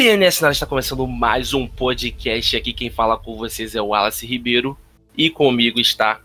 [0.00, 2.72] PNS Nada está começando mais um podcast aqui.
[2.72, 4.74] Quem fala com vocês é o Wallace Ribeiro
[5.14, 6.22] e comigo está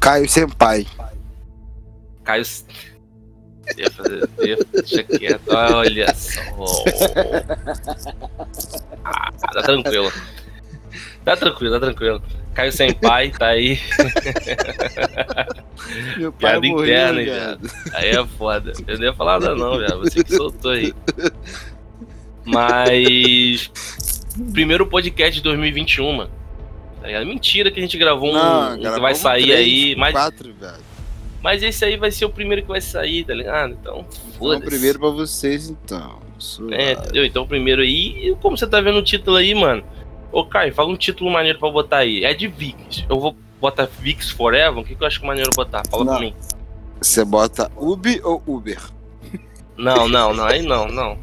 [0.00, 0.86] Caio Senpai.
[2.24, 2.42] Caio.
[4.72, 6.40] Deixa quieto, olha só.
[9.04, 10.10] Ah, tá tranquilo.
[11.22, 12.22] Tá tranquilo, tá tranquilo.
[12.54, 13.78] Caio Senpai tá aí.
[16.16, 17.70] Meu pai Piada morreu, interna, viado.
[17.92, 18.72] Aí é foda.
[18.86, 19.98] Eu não ia falar nada, não, viado.
[19.98, 20.94] Você que soltou aí.
[22.44, 23.70] Mas.
[24.52, 26.30] Primeiro podcast de 2021, mano.
[27.00, 27.24] Tá?
[27.24, 29.96] Mentira que a gente gravou um, Não, um que vai sair três, aí.
[29.96, 30.74] Mas, Quatro, velho.
[31.42, 33.72] mas esse aí vai ser o primeiro que vai sair, tá ligado?
[33.80, 34.64] Então, Vamos foda-se.
[34.66, 36.20] primeiro pra vocês, então.
[36.38, 36.74] Suave.
[36.74, 37.24] É, entendeu?
[37.24, 38.28] Então, primeiro aí.
[38.30, 39.82] E como você tá vendo o título aí, mano?
[40.32, 42.24] Ô, Caio, fala um título maneiro pra botar aí.
[42.24, 43.04] É de Vix.
[43.08, 44.78] Eu vou botar Vix Forever.
[44.78, 45.82] O que, que eu acho maneiro botar?
[45.90, 46.20] Fala pra Não.
[46.20, 46.34] mim.
[47.00, 48.80] Você bota Ubi ou Uber?
[49.76, 50.44] Não, não, não.
[50.46, 51.18] Aí não, não.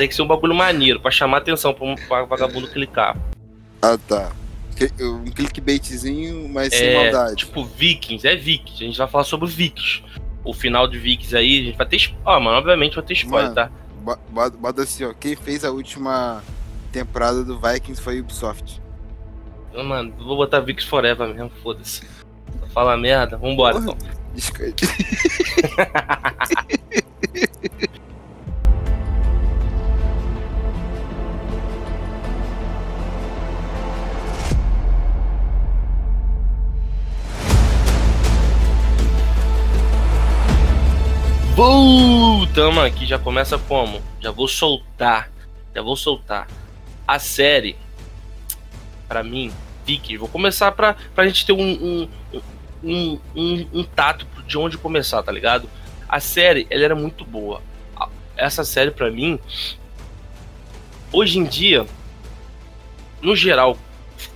[0.00, 3.14] Tem que ser um bagulho maneiro pra chamar atenção pra um pra vagabundo clicar.
[3.82, 4.32] Ah, tá.
[4.98, 7.36] Um clickbaitzinho, mas sem É, maldade.
[7.36, 8.82] tipo, Vikings, é Vikings.
[8.82, 10.02] A gente vai falar sobre Vikings.
[10.42, 12.14] O final de Vikings aí, a gente vai ter.
[12.24, 13.54] Ó, mano, obviamente vai ter spoiler, Mano.
[13.54, 13.70] tá?
[14.30, 15.12] Bo- Bota, assim, ó.
[15.12, 16.42] Quem fez a última
[16.90, 18.80] temporada do Vikings foi Ubisoft.
[19.84, 22.00] Mano, vou botar Vikings Forever mesmo, foda-se.
[22.72, 23.94] Fala merda, vambora Porra.
[23.98, 24.20] então.
[41.60, 44.00] Voltamos aqui, já começa como?
[44.18, 45.30] Já vou soltar.
[45.74, 46.48] Já vou soltar.
[47.06, 47.76] A série,
[49.06, 49.52] pra mim,
[49.84, 52.08] Vikings, vou começar pra, pra gente ter um, um,
[52.82, 55.68] um, um, um tato de onde começar, tá ligado?
[56.08, 57.60] A série, ela era muito boa.
[58.38, 59.38] Essa série, pra mim,
[61.12, 61.84] hoje em dia,
[63.20, 63.76] no geral,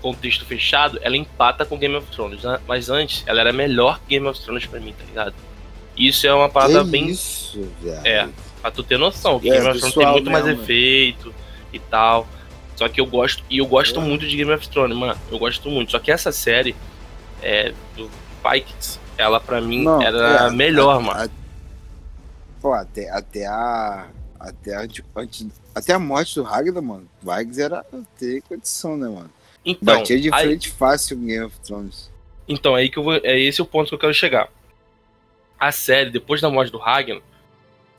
[0.03, 2.61] contexto fechado, ela empata com Game of Thrones, né?
[2.69, 5.54] mas antes ela era melhor que Game of Thrones pra mim, tá ligado?
[5.97, 8.07] Isso é uma parada Que bem isso, velho.
[8.07, 8.29] É.
[8.61, 10.63] Pra tu ter noção, que É, Game of Thrones tem muito mais mesmo.
[10.63, 11.35] efeito
[11.73, 12.27] e tal.
[12.77, 14.03] Só que eu gosto, e eu gosto É.
[14.03, 15.19] muito de Game of Thrones, mano.
[15.31, 15.93] Eu gosto muito.
[15.93, 16.75] Só que essa série
[17.43, 18.11] é, do
[18.43, 21.21] Vikings, ela pra mim Não, era é, a melhor, a- mano.
[21.21, 21.29] a-
[22.61, 24.07] Pô, até, até a.
[24.41, 24.81] Até a,
[25.17, 27.07] antes- até a morte do Ragnar, mano.
[27.23, 27.85] Vikings era
[28.19, 29.31] ter condição, né, mano?
[29.65, 32.11] Então, Batia de aí, frente fácil com Game of Thrones.
[32.47, 34.49] então aí que eu vou, é esse o ponto que eu quero chegar.
[35.65, 37.23] A série, depois da morte do Ragnar,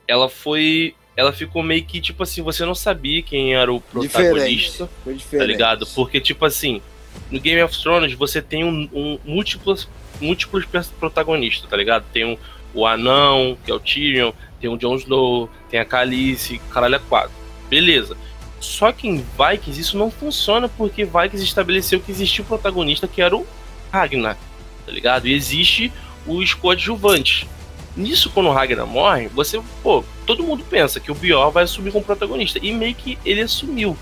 [0.06, 0.94] ela foi.
[1.16, 4.84] Ela ficou meio que, tipo assim, você não sabia quem era o protagonista.
[4.84, 4.94] Diferente.
[5.02, 5.46] Foi tá diferente.
[5.48, 5.86] ligado?
[5.86, 6.80] Porque, tipo assim,
[7.28, 9.88] no Game of Thrones você tem um, um múltiplos,
[10.20, 10.64] múltiplos
[11.00, 12.04] protagonistas, tá ligado?
[12.12, 12.38] Tem um,
[12.72, 17.00] o Anão, que é o Tyrion, tem o Jon Snow, tem a Khaleesi, caralho é
[17.00, 17.32] quatro.
[17.68, 18.16] Beleza.
[18.60, 23.20] Só que em Vikings isso não funciona porque Vikings estabeleceu que existia o protagonista que
[23.20, 23.44] era o
[23.92, 24.36] Ragnar,
[24.84, 25.26] tá ligado?
[25.26, 25.92] E existe
[26.26, 27.46] os coadjuvantes.
[27.96, 31.92] Nisso, quando o Ragnar morre, você, pô, todo mundo pensa que o Bior vai assumir
[31.92, 32.58] como protagonista.
[32.62, 33.96] E meio que ele assumiu.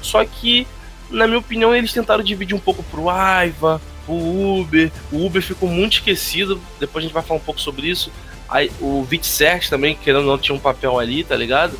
[0.00, 0.66] Só que
[1.10, 4.90] na minha opinião, eles tentaram dividir um pouco pro Aiva, pro Uber.
[5.10, 6.60] O Uber ficou muito esquecido.
[6.78, 8.12] Depois a gente vai falar um pouco sobre isso.
[8.48, 11.78] Aí, o Vitsert também, querendo ou não, tinha um papel ali, tá ligado?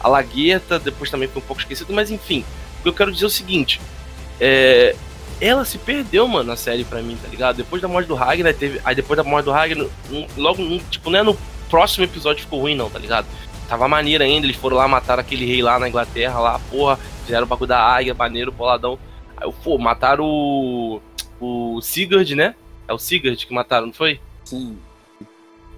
[0.00, 1.92] A Lagueta, depois também foi um pouco esquecido.
[1.92, 2.44] Mas enfim,
[2.78, 3.80] o que eu quero dizer é o seguinte:
[4.40, 4.94] é,
[5.40, 7.56] ela se perdeu, mano, na série pra mim, tá ligado?
[7.56, 8.80] Depois da morte do Ragnar, teve.
[8.84, 11.36] Aí depois da morte do Ragnar, um- logo, um- tipo, não é no
[11.68, 13.26] próximo episódio ficou ruim, não, tá ligado?
[13.68, 17.44] Tava maneiro ainda, eles foram lá matar aquele rei lá na Inglaterra, lá, porra, fizeram
[17.44, 18.98] o bagulho da águia, maneiro, boladão.
[19.36, 21.00] Aí, eu, pô, mataram o.
[21.40, 22.54] O Sigurd, né?
[22.86, 24.20] É o Sigurd que mataram, não foi?
[24.44, 24.76] Sim.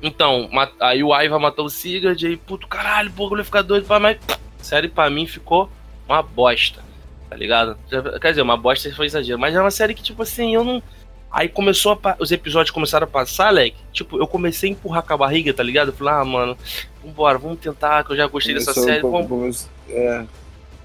[0.02, 0.48] Então,
[0.80, 4.18] aí o Aiva matou o Sigurd, aí, puto, caralho, o bagulho vai ficar doido, mas.
[4.60, 5.70] Série pra mim ficou
[6.08, 6.82] uma bosta,
[7.32, 7.78] tá ligado?
[8.20, 10.82] Quer dizer, uma bosta foi exagero, mas é uma série que, tipo assim, eu não.
[11.30, 12.16] Aí começou a.
[12.18, 13.78] Os episódios começaram a passar, leque.
[13.90, 15.88] Tipo, eu comecei a empurrar com a barriga, tá ligado?
[15.88, 16.58] Eu falei, ah, mano,
[17.02, 20.26] vambora, vamos tentar, que eu já gostei dessa Começou um série, pouco- vamos É.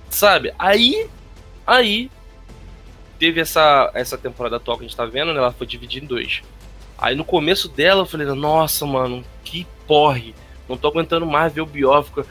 [0.10, 0.54] Sabe?
[0.58, 1.10] Aí.
[1.66, 2.10] Aí.
[3.20, 5.40] Teve essa, essa temporada atual que a gente tá vendo, né?
[5.40, 6.42] Ela foi dividida em dois.
[6.98, 10.34] Aí no começo dela eu falei, nossa, mano, que porre.
[10.70, 12.26] Não tô aguentando mais ver o Bior fica.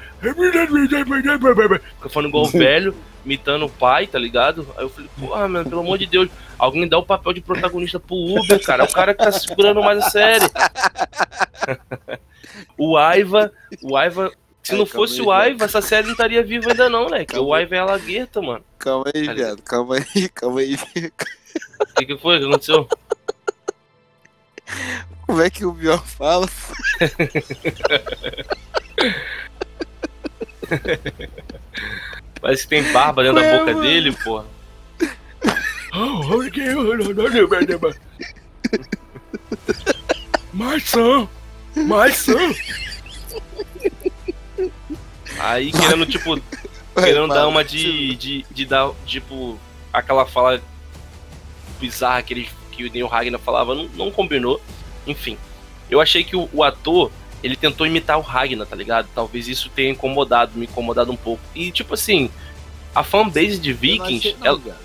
[1.96, 2.94] Fica falando igual o velho,
[3.26, 4.67] imitando o pai, tá ligado?
[4.76, 7.99] Aí eu falei, porra, mano, pelo amor de Deus, alguém dá o papel de protagonista
[7.99, 8.84] pro Uber, cara.
[8.84, 10.46] É o cara que tá segurando mais a série.
[12.78, 13.52] o Aiva,
[13.82, 14.32] o Aiva.
[14.62, 15.32] Se não fosse o.
[15.32, 17.25] Aiva, essa série não estaria viva ainda não, né?
[17.25, 17.52] Que o.
[17.52, 18.64] Aiva é a lagueta, mano.
[18.78, 19.62] Calma aí, Tá viado.
[19.62, 20.75] Calma aí, calma aí.
[20.75, 20.79] O
[21.96, 22.37] que, que foi?
[22.37, 22.88] O que aconteceu?
[25.26, 26.46] Como é que o Bior fala?
[32.46, 34.44] Parece que tem barba dentro da boca dele, porra.
[40.52, 41.28] Maçã!
[41.75, 42.38] Maçã!
[45.40, 46.40] Aí querendo, tipo,
[46.94, 49.58] querendo dar uma de, de, de dar, tipo,
[49.93, 50.62] aquela fala
[51.81, 54.62] bizarra que, ele, que o Neil Ragnar falava, não, não combinou.
[55.04, 55.37] Enfim,
[55.90, 57.10] eu achei que o, o, ator,
[57.46, 59.08] ele tentou imitar o Ragnar, tá ligado?
[59.14, 61.43] Talvez isso tenha incomodado, me incomodado um pouco.
[61.54, 62.28] E, tipo assim,
[62.94, 64.00] a fanbase de Vikings...
[64.00, 64.81] Não, achei, não, ela...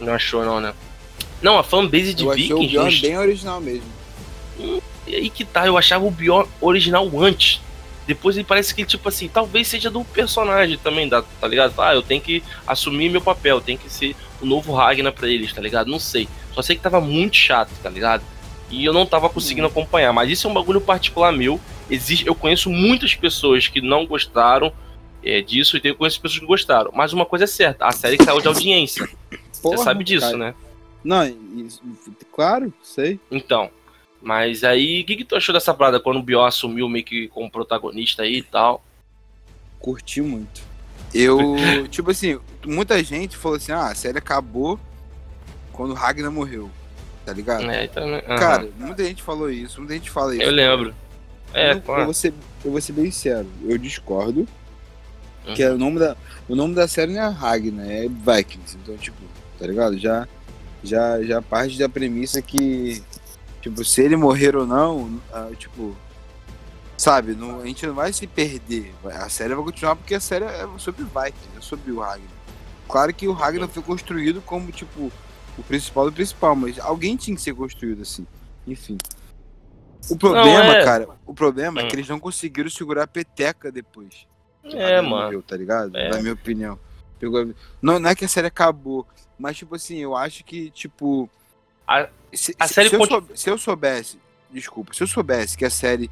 [0.00, 0.74] não achou não, né?
[1.40, 2.52] Não, a fanbase de eu Vikings...
[2.52, 3.96] Achei o Bjorn bem original mesmo.
[5.06, 7.60] E aí que tá, eu achava o Bjorn original antes.
[8.06, 11.74] Depois ele parece que, tipo assim, talvez seja do personagem também, tá, tá ligado?
[11.80, 15.52] Ah, eu tenho que assumir meu papel, tem que ser o novo Ragnar pra eles,
[15.52, 15.90] tá ligado?
[15.90, 16.28] Não sei.
[16.52, 18.22] Só sei que tava muito chato, tá ligado?
[18.70, 19.70] E eu não tava conseguindo hum.
[19.70, 20.12] acompanhar.
[20.12, 21.60] Mas isso é um bagulho particular meu.
[21.90, 24.72] Existe, eu conheço muitas pessoas que não gostaram
[25.22, 26.90] é, disso e eu conheço pessoas que gostaram.
[26.94, 29.08] Mas uma coisa é certa, a série caiu de audiência.
[29.62, 30.38] Porra, Você sabe disso, cara.
[30.38, 30.54] né?
[31.04, 31.24] Não,
[31.64, 31.80] isso,
[32.32, 33.20] claro, sei.
[33.30, 33.70] Então,
[34.20, 37.28] mas aí, o que, que tu achou dessa parada quando o Bió assumiu meio que
[37.28, 38.84] como protagonista aí e tal?
[39.78, 40.62] Curti muito.
[41.14, 41.56] Eu,
[41.90, 44.80] tipo assim, muita gente falou assim: ah, a série acabou
[45.72, 46.70] quando o Ragnar morreu.
[47.24, 47.70] Tá ligado?
[47.70, 48.20] É, então, uhum.
[48.20, 50.44] Cara, muita gente falou isso, muita gente fala isso.
[50.44, 50.94] Eu lembro.
[51.54, 52.02] É, eu, claro.
[52.02, 52.34] eu, vou ser,
[52.64, 54.46] eu vou ser bem sincero, eu discordo.
[55.46, 55.54] Uhum.
[55.54, 56.16] Que é o nome da.
[56.48, 58.76] O nome da série não é Ragnar, é Vikings.
[58.82, 59.18] Então, tipo,
[59.58, 59.96] tá ligado?
[59.96, 60.26] Já,
[60.82, 63.02] já, já parte da premissa que
[63.66, 65.96] Tipo, se ele morrer ou não, uh, tipo,
[66.96, 68.94] sabe, não, a gente não vai se perder.
[69.04, 72.30] A série vai continuar porque a série é sobre Vikings, é sobre o Ragnar.
[72.88, 75.10] Claro que o Ragnar foi construído como, tipo,
[75.58, 78.24] o principal do principal, mas alguém tinha que ser construído assim.
[78.68, 78.96] Enfim.
[80.10, 80.84] O problema, não, é...
[80.84, 81.84] cara, o problema hum.
[81.84, 84.26] é que eles não conseguiram segurar a peteca depois.
[84.64, 85.24] É, mano.
[85.24, 85.96] Morreu, tá ligado?
[85.96, 86.10] É.
[86.10, 86.78] Na minha opinião.
[87.80, 89.06] Não, não é que a série acabou,
[89.38, 91.28] mas, tipo assim, eu acho que, tipo.
[91.86, 94.18] A, se, a série se, eu se eu soubesse,
[94.50, 96.10] desculpa, se eu soubesse que a série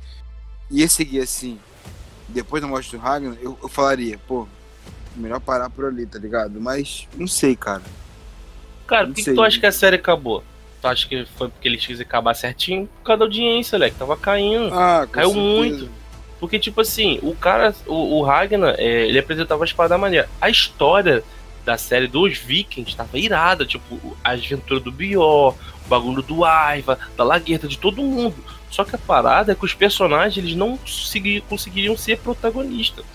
[0.71, 1.59] ia seguir assim,
[2.29, 4.47] depois da morte do Ragnar, eu, eu falaria, pô,
[5.17, 6.61] melhor parar por ali, tá ligado?
[6.61, 7.83] Mas não sei, cara.
[8.87, 10.45] Cara, por que, que, tu acha que a série acabou?
[10.85, 12.87] Tu acha que foi porque eles quis acabar certinho?
[12.99, 13.97] Por causa da audiência, Leque.
[13.97, 14.69] Tava caindo.
[14.75, 15.49] Ah, Caiu certeza.
[15.49, 15.91] muito.
[16.39, 20.29] Porque, tipo assim, o cara, o, o Ragnar, é, ele apresentava a espada maneira.
[20.39, 21.25] A história
[21.65, 25.55] da série dos Vikings tava irada, tipo, a aventura do Bior,
[25.87, 28.37] o bagulho do Aiva, da Lagueta, de todo mundo.
[28.71, 30.79] Só que a parada é que os personagens eles não
[31.49, 33.07] conseguiriam ser protagonistas.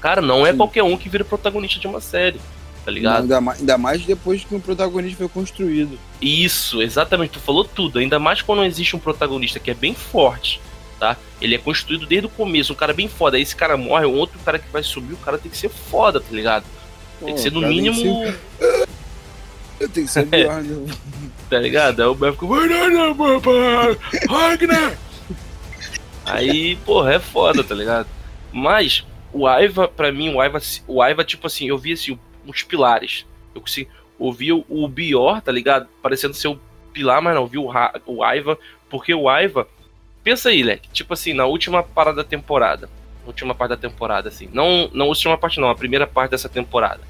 [0.00, 0.58] Cara, não é Sim.
[0.58, 2.40] qualquer um que vira protagonista de uma série,
[2.86, 3.22] tá ligado?
[3.22, 5.98] Ainda, mais, ainda mais depois que o protagonista foi construído.
[6.22, 7.98] Isso, exatamente, tu falou tudo.
[7.98, 10.60] Ainda mais quando existe um protagonista que é bem forte,
[11.00, 11.16] tá?
[11.40, 13.36] Ele é construído desde o começo, um cara bem foda.
[13.36, 15.68] Aí esse cara morre, um outro cara que vai subir, o cara tem que ser
[15.68, 16.64] foda, tá ligado?
[17.18, 18.22] Tem que ser no mínimo.
[19.80, 20.46] Eu tenho que ser né?
[21.50, 22.00] tá ligado?
[22.00, 22.56] Aí o Bel ficou.
[24.30, 24.96] Ragnar!
[26.24, 28.06] Aí, porra, é foda, tá ligado?
[28.52, 32.16] Mas, o Aiva, pra mim, o Aiva, o Aiva tipo assim, eu vi assim,
[32.46, 33.26] uns pilares.
[33.54, 33.88] Eu consegui
[34.18, 35.88] ouvir o, o Bior, tá ligado?
[36.02, 36.60] Parecendo ser o
[36.92, 37.70] pilar, mas não, vi o,
[38.06, 38.58] o Aiva,
[38.88, 39.68] porque o Aiva.
[40.22, 42.88] Pensa aí, Leque, tipo assim, na última parada da temporada.
[43.26, 44.48] Última parte da temporada, assim.
[44.52, 47.00] Não, não a última parte, não, a primeira parte dessa temporada.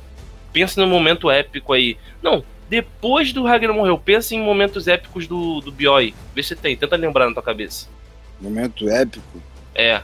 [0.53, 1.97] Pensa no momento épico aí.
[2.23, 6.15] Não, depois do Ragnar morreu, pensa em momentos épicos do, do Bioi.
[6.35, 7.89] Vê se tem, tenta lembrar na tua cabeça.
[8.41, 9.43] Momento épico?
[9.75, 10.03] É.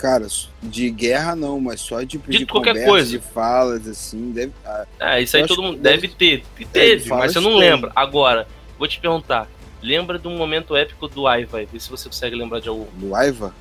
[0.00, 0.26] Cara,
[0.62, 3.10] de guerra não, mas só de, de, de qualquer conversa, coisa.
[3.10, 4.50] de falas, assim, deve.
[4.98, 6.42] É, isso aí todo mundo deve, deve ter.
[6.58, 7.92] E teve, mas você não lembra.
[7.94, 9.46] Agora, vou te perguntar.
[9.82, 11.62] Lembra de um momento épico do Aiva?
[11.70, 12.86] Vê se você consegue lembrar de algum.
[12.94, 13.54] Do Aiva?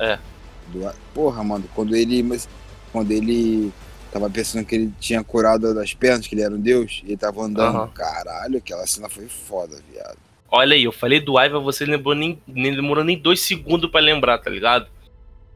[0.00, 0.18] É.
[0.66, 2.24] Do, porra, mano, quando ele.
[2.24, 2.48] Mas,
[2.92, 3.72] quando ele
[4.10, 7.16] tava pensando que ele tinha curado das pernas, que ele era um deus, e ele
[7.16, 7.78] tava andando.
[7.78, 7.88] Uhum.
[7.90, 10.18] Caralho, aquela cena foi foda, viado.
[10.50, 14.00] Olha aí, eu falei do Aiva, você lembrou nem, nem demorou nem dois segundos para
[14.00, 14.88] lembrar, tá ligado?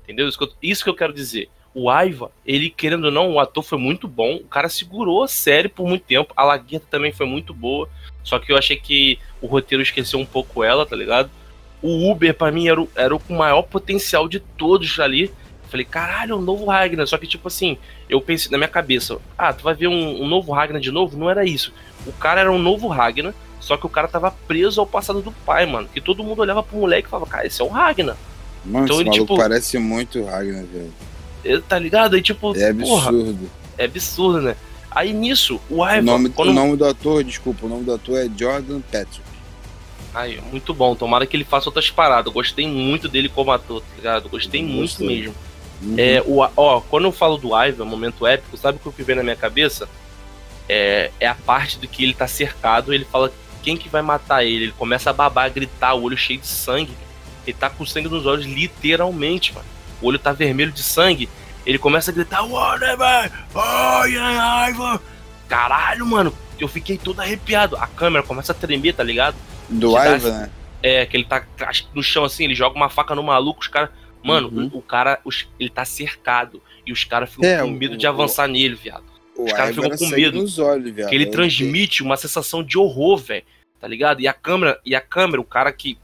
[0.08, 0.26] Entendeu?
[0.62, 1.50] Isso que, eu, quero dizer.
[1.74, 4.36] O Aiva, ele, querendo ou não, o ator foi muito bom.
[4.36, 6.32] O cara segurou a série por muito tempo.
[6.34, 7.86] A Lagueta também foi muito boa.
[8.24, 11.30] Só que eu achei que o roteiro esqueceu um pouco ela, tá ligado?
[11.82, 15.30] O Uber, para mim, era o, era o com maior potencial de todos ali.
[15.68, 17.06] Falei, caralho, um novo Ragnar.
[17.06, 17.76] Só que, tipo assim,
[18.08, 21.18] eu pensei na minha cabeça, ah, tu vai ver um, um, novo Ragnar de novo?
[21.18, 21.74] Não era isso.
[22.06, 25.30] O cara era um novo Ragnar, só que o cara tava preso ao passado do
[25.30, 25.86] pai, mano.
[25.92, 28.16] Que todo mundo olhava pro moleque e falava, cara, esse é o Ragnar.
[28.68, 31.62] Mano, então, esse ele, tipo, parece muito Ragnar, velho.
[31.62, 32.14] Tá ligado?
[32.14, 33.38] Aí, tipo, é absurdo.
[33.38, 33.46] Porra,
[33.78, 34.56] é absurdo, né?
[34.90, 36.00] Aí nisso, o Ivan.
[36.00, 36.48] O nome, quando...
[36.48, 39.28] o nome do ator, desculpa, o nome do ator é Jordan Patrick.
[40.14, 40.94] Aí, muito bom.
[40.94, 42.26] Tomara que ele faça outras paradas.
[42.26, 44.28] Eu gostei muito dele como ator, tá ligado?
[44.28, 45.34] Gostei muito mesmo.
[45.82, 45.94] Uhum.
[45.96, 49.22] É, o, ó, quando eu falo do Ivan, momento épico, sabe o que vem na
[49.22, 49.88] minha cabeça?
[50.68, 53.32] É, é a parte do que ele tá cercado, ele fala
[53.62, 54.64] quem que vai matar ele.
[54.64, 56.92] Ele começa a babar, a gritar, o olho cheio de sangue.
[57.48, 59.64] Ele tá com sangue nos olhos, literalmente, mano.
[60.02, 61.30] O olho tá vermelho de sangue.
[61.64, 63.32] Ele começa a gritar, whatever!
[63.54, 65.00] Oh, yeah!
[65.48, 67.74] Caralho, mano, eu fiquei todo arrepiado.
[67.76, 69.34] A câmera começa a tremer, tá ligado?
[69.66, 70.50] Do Ivan, né?
[70.82, 71.42] É, que ele tá
[71.94, 73.88] no chão assim, ele joga uma faca no maluco, os caras.
[74.22, 74.70] Mano, uhum.
[74.74, 76.62] o, o, cara, os, ele tá cercado.
[76.84, 79.04] E os caras ficam é, com medo o, de avançar o, nele, viado.
[79.34, 80.38] Os caras ficam com medo.
[80.38, 81.08] Olhos, viado.
[81.08, 83.44] Que ele transmite uma sensação de horror, velho.
[83.80, 84.20] Tá ligado?
[84.20, 85.96] E a câmera, e a câmera, o cara que.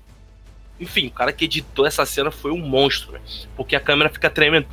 [0.78, 3.24] Enfim, o cara que editou essa cena foi um monstro, velho.
[3.56, 4.66] Porque a câmera fica tremendo.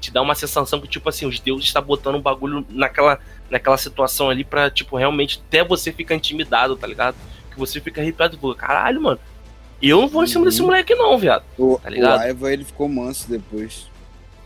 [0.00, 3.18] Te dá uma sensação que, tipo assim, os deuses estão botando um bagulho naquela,
[3.50, 7.16] naquela situação ali pra, tipo, realmente até você ficar intimidado, tá ligado?
[7.50, 9.18] Que você fica arrepiado e caralho, mano.
[9.82, 10.66] Eu não vou em cima desse uhum.
[10.66, 11.42] moleque, não, viado.
[11.58, 12.18] O, tá ligado?
[12.18, 13.88] o Aiva, ele ficou manso depois.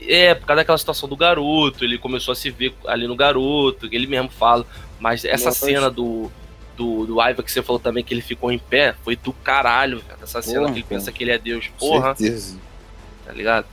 [0.00, 3.88] É, por causa daquela situação do garoto, ele começou a se ver ali no garoto,
[3.90, 4.64] ele mesmo fala.
[4.98, 5.66] Mas essa Nossa.
[5.66, 6.30] cena do,
[6.76, 10.02] do, do Aiva que você falou também, que ele ficou em pé, foi do caralho,
[10.02, 10.20] cara.
[10.22, 11.68] Essa cena porra, que ele pensa que ele é Deus.
[11.78, 12.14] Porra.
[12.14, 12.58] Certeza.
[13.24, 13.66] Tá ligado?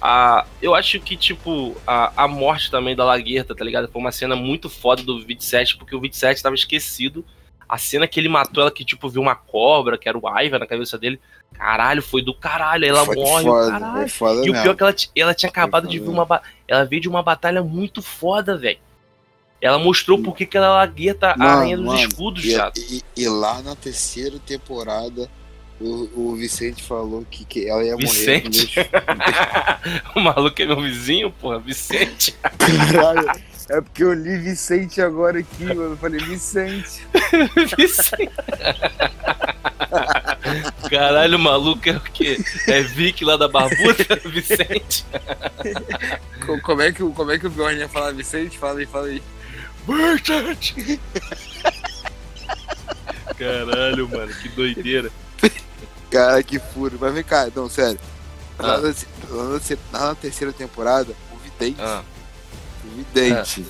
[0.00, 3.88] Ah, eu acho que, tipo, a, a morte também da Laguerta, tá ligado?
[3.88, 7.24] Foi uma cena muito foda do 27, porque o 27 tava esquecido.
[7.68, 10.58] A cena que ele matou ela, que, tipo, viu uma cobra, que era o Aiva
[10.58, 11.20] na cabeça dele.
[11.54, 12.84] Caralho, foi do caralho.
[12.84, 14.44] Aí ela foi morre, foda, caralho.
[14.44, 16.42] e o pior é que ela, ela tinha acabado de ver uma.
[16.66, 18.78] Ela veio de uma batalha muito foda, velho.
[19.62, 23.28] Ela mostrou por que ela é lagueta, a rainha dos mano, escudos, e, e, e,
[23.28, 25.30] lá na terceira temporada,
[25.80, 28.74] o, o Vicente falou que, que ela ia Vicente?
[28.76, 28.90] morrer.
[30.16, 32.34] o maluco é meu vizinho, porra, Vicente.
[32.58, 33.40] Caralho,
[33.70, 35.92] é porque eu li Vicente agora aqui, mano.
[35.92, 37.06] Eu falei, Vicente.
[37.78, 38.32] Vicente.
[40.90, 42.36] Caralho, o maluco é o quê?
[42.66, 44.20] É Vic lá da Barbuda?
[44.26, 45.06] Vicente?
[46.62, 48.58] como, é que, como é que o Bjorn ia falar Vicente?
[48.58, 49.22] Fala aí, fala aí.
[49.86, 50.74] Merchant!
[53.36, 55.10] Caralho, mano, que doideira.
[56.10, 56.98] Cara, que furo.
[57.00, 57.98] Mas vem cá, não, sério.
[58.58, 58.76] Ah.
[58.76, 58.80] Lá,
[59.92, 61.80] na, na, terceira temporada, o Vidente.
[61.80, 62.02] Ah.
[62.84, 63.64] O Vidente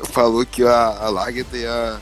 [0.00, 0.06] ah.
[0.06, 2.00] falou que a, a ia,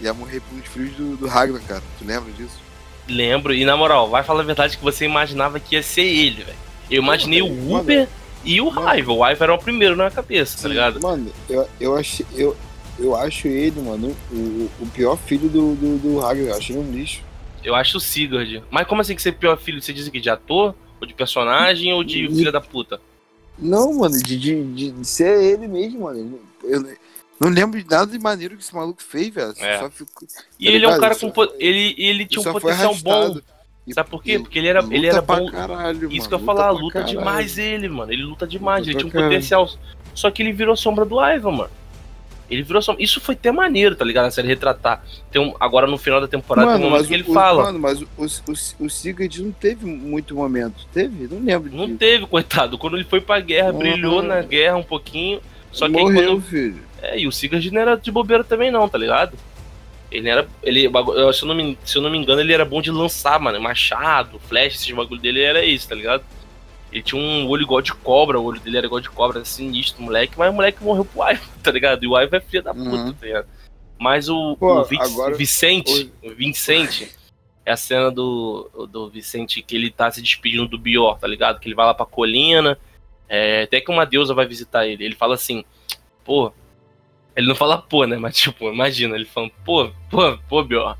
[0.00, 1.82] ia morrer por uns frios do, do Ragnar, cara.
[1.98, 2.58] Tu lembra disso?
[3.06, 6.44] Lembro, e na moral, vai falar a verdade que você imaginava que ia ser ele,
[6.44, 6.58] velho.
[6.90, 8.10] Eu imaginei mano, o Uber mano,
[8.44, 9.12] e o Raiva.
[9.12, 11.00] O Raiva era o primeiro na cabeça, tá sim, tá ligado?
[11.00, 12.26] Mano, eu, eu achei.
[12.34, 12.56] Eu,
[13.00, 16.20] eu acho ele, mano, o, o pior filho do, do, do.
[16.20, 17.22] Eu acho ele um lixo.
[17.64, 18.62] Eu acho o Sigurd.
[18.70, 19.80] Mas como assim que ser pior filho?
[19.80, 20.74] Você diz que de ator?
[21.00, 21.92] Ou de personagem?
[21.92, 23.00] Ou de filha da puta?
[23.58, 26.38] Não, mano, de, de, de ser ele mesmo, mano.
[26.62, 26.82] Eu,
[27.38, 29.54] não lembro de nada de maneiro que esse maluco fez, velho.
[29.58, 29.90] É.
[29.90, 30.26] Fico,
[30.58, 31.32] e ele é um cara com.
[31.58, 33.38] Ele, ele tinha um potencial bom.
[33.92, 34.38] Sabe por quê?
[34.38, 35.50] Porque ele era, ele era bom.
[35.50, 38.12] Caralho, Isso mano, que eu ia falar, luta, luta demais ele, mano.
[38.12, 39.30] Ele luta demais, luta ele tinha um caralho.
[39.30, 39.70] potencial.
[40.14, 41.70] Só que ele virou sombra do Ivan, mano.
[42.50, 42.96] Ele virou só.
[42.98, 44.24] Isso foi até maneiro, tá ligado?
[44.24, 45.04] Na série retratar.
[45.30, 47.64] Tem um, agora no final da temporada mano, tem um momento que ele fala.
[47.64, 50.86] Mano, mas o, o, o Sigurd não teve muito momento.
[50.92, 51.32] Teve?
[51.32, 51.70] Não lembro.
[51.72, 52.76] Não teve, coitado.
[52.76, 53.78] Quando ele foi pra guerra, uhum.
[53.78, 55.40] brilhou na guerra um pouquinho.
[55.70, 56.42] Só que Morreu, quando...
[56.42, 56.82] filho.
[57.00, 59.36] É, e o Sigurd não era de bobeira também, não, tá ligado?
[60.10, 60.48] Ele era.
[60.62, 60.90] Ele,
[61.32, 63.60] se, eu não me, se eu não me engano, ele era bom de lançar, mano.
[63.60, 66.24] Machado, flash, esses bagulho dele era isso, tá ligado?
[66.92, 70.02] Ele tinha um olho igual de cobra, o olho dele era igual de cobra, sinistro,
[70.02, 72.04] moleque, mas o moleque morreu pro Ivan, tá ligado?
[72.04, 73.12] E o Ivan é filho da puta, uhum.
[73.12, 73.46] tá ligado?
[73.98, 75.36] Mas o, Pô, o, Vic, agora...
[75.36, 77.14] Vicente, o Vicente,
[77.64, 81.60] é a cena do, do Vicente que ele tá se despedindo do Bior, tá ligado?
[81.60, 82.78] Que ele vai lá pra colina,
[83.28, 85.04] é, até que uma deusa vai visitar ele.
[85.04, 85.64] Ele fala assim,
[86.24, 86.52] pô,
[87.36, 88.16] ele não fala pô, né?
[88.16, 90.96] Mas tipo, imagina, ele falando, pô, pô, pô, Bior.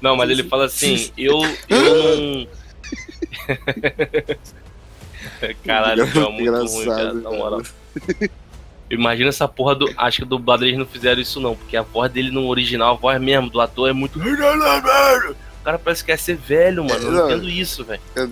[0.00, 2.65] não, mas ele fala assim, eu, eu não
[5.64, 7.62] Caralho, é muito Engraçado, ruim, cara, na moral.
[8.88, 9.92] Imagina essa porra do.
[9.96, 12.94] Acho que do dublado eles não fizeram isso, não, porque a voz dele no original,
[12.94, 14.18] a voz mesmo do ator é muito.
[14.18, 17.02] O cara parece que quer ser velho, mano.
[17.02, 18.00] Eu não entendo isso, velho.
[18.14, 18.30] Eu,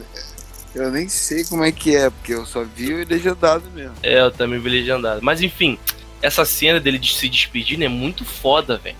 [0.74, 3.94] eu, nem sei como é que é, porque eu só vi o legendado mesmo.
[4.02, 5.20] É, eu também vi legendado.
[5.20, 5.76] Mas enfim,
[6.22, 8.96] essa cena dele de se despedindo é muito foda, velho.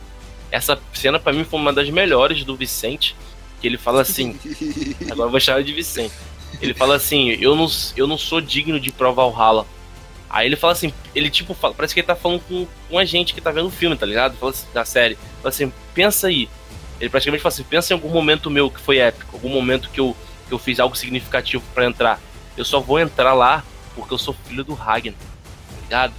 [0.50, 3.14] Essa cena para mim foi uma das melhores do Vicente
[3.64, 4.38] que ele fala assim.
[5.10, 6.12] agora eu vou chamar de Vicente.
[6.60, 7.66] Ele fala assim: eu não,
[7.96, 9.66] eu não sou digno de provar o Rala.
[10.28, 13.06] Aí ele fala assim: ele tipo, fala, parece que ele tá falando com, com a
[13.06, 14.36] gente que tá vendo o filme, tá ligado?
[14.36, 15.16] Fala assim, da série.
[15.40, 16.46] Fala assim: pensa aí.
[17.00, 19.98] Ele praticamente fala assim: pensa em algum momento meu que foi épico, algum momento que
[19.98, 20.14] eu,
[20.46, 22.20] que eu fiz algo significativo para entrar.
[22.58, 26.12] Eu só vou entrar lá porque eu sou filho do Ragnar, tá ligado?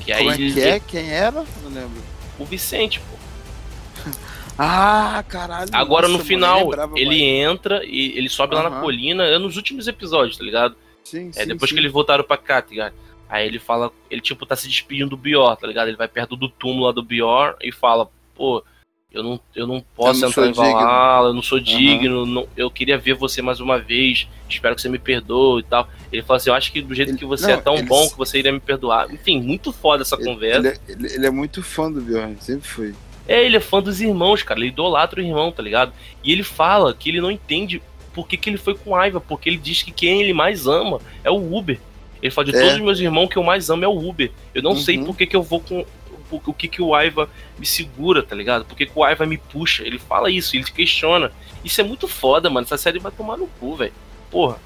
[0.00, 0.80] Que Como é que é?
[0.80, 1.44] Quem era?
[1.62, 2.02] Não lembro.
[2.38, 4.10] O Vicente, pô.
[4.62, 5.70] Ah, caralho.
[5.72, 8.62] Agora nossa, no final, mano, ele entra e ele sobe uhum.
[8.62, 10.76] lá na colina, é nos últimos episódios, tá ligado?
[11.02, 11.74] Sim, é, sim, depois sim.
[11.74, 12.92] que eles voltaram pra cá, tá ligado?
[13.26, 15.88] Aí ele fala, ele tipo tá se despedindo do Bior, tá ligado?
[15.88, 18.62] Ele vai perto do túmulo lá do Bior e fala, pô,
[19.10, 22.26] eu não, eu não posso eu não entrar em Valhalla, eu não sou digno, uhum.
[22.26, 25.88] não, eu queria ver você mais uma vez, espero que você me perdoe e tal.
[26.12, 28.10] Ele fala assim, eu acho que do jeito ele, que você não, é tão bom
[28.10, 29.10] que você iria me perdoar.
[29.10, 30.68] Enfim, muito foda essa ele, conversa.
[30.86, 32.94] Ele, ele, ele, é muito fã do Bjorn, sempre foi.
[33.30, 35.92] É, ele é fã dos irmãos, cara, ele idolatra o irmão, tá ligado?
[36.24, 37.80] E ele fala que ele não entende
[38.12, 41.00] por que, que ele foi com Aiva, porque ele diz que quem ele mais ama
[41.22, 41.78] é o Uber.
[42.20, 42.58] Ele fala de é.
[42.58, 44.32] todos os meus irmãos que eu mais amo é o Uber.
[44.52, 44.76] Eu não uhum.
[44.76, 45.86] sei por que, que eu vou com
[46.28, 48.64] o que, que o Aiva me segura, tá ligado?
[48.64, 49.84] Por que, que o Aiva me puxa?
[49.84, 51.30] Ele fala isso, ele questiona.
[51.64, 52.64] Isso é muito foda, mano.
[52.64, 53.92] Essa série vai tomar no cu, velho.
[54.28, 54.58] Porra,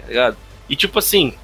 [0.00, 0.36] tá ligado?
[0.68, 1.34] E tipo assim,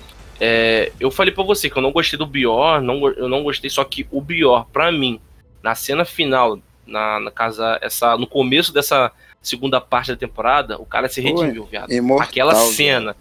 [0.41, 3.71] é, eu falei para você que eu não gostei do Bior, não, eu não gostei,
[3.71, 5.21] só que o Bior, pra mim,
[5.65, 10.85] na cena final, na, na casa, essa, no começo dessa segunda parte da temporada, o
[10.85, 11.91] cara se redimiu, viado.
[11.91, 13.17] Imortal, Aquela cena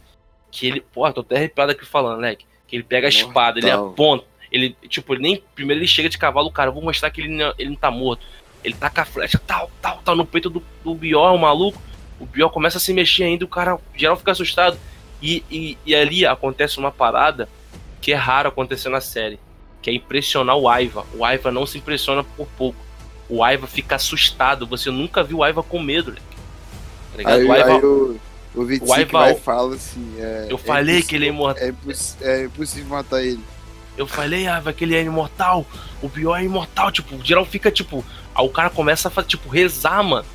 [0.51, 2.35] que ele, porra, tô até arrepiado aqui falando, né?
[2.67, 3.29] Que ele pega a imortal.
[3.29, 5.43] espada, ele aponta, ele, tipo, ele nem.
[5.55, 7.89] Primeiro ele chega de cavalo, cara, eu vou mostrar que ele não, ele não tá
[7.89, 8.25] morto.
[8.61, 11.81] Ele taca a flecha, tal, tal, tal, no peito do, do Bior, o maluco.
[12.19, 14.77] O Bior começa a se mexer ainda, o cara geral fica assustado.
[15.21, 17.47] E, e, e ali acontece uma parada
[18.01, 19.39] que é raro acontecer na série.
[19.83, 21.05] Que é impressionar o Aiva.
[21.13, 22.79] O Aiva não se impressiona por pouco.
[23.29, 24.65] O Aiva fica assustado.
[24.65, 26.17] Você nunca viu o Aiva com medo, né?
[27.11, 27.39] Tá ligado?
[27.39, 28.19] Aí, o Aiva, aí o,
[28.55, 30.15] o o Aiva, vai fala assim.
[30.17, 31.63] É, eu falei é que ele é imortal.
[31.63, 31.73] É,
[32.21, 33.43] é impossível matar ele.
[33.95, 35.65] Eu falei, ah, aquele é imortal.
[36.01, 36.91] O pior é imortal.
[36.91, 38.03] Tipo, o geral fica tipo.
[38.33, 40.25] Aí o cara começa a fazer, tipo, rezar, mano.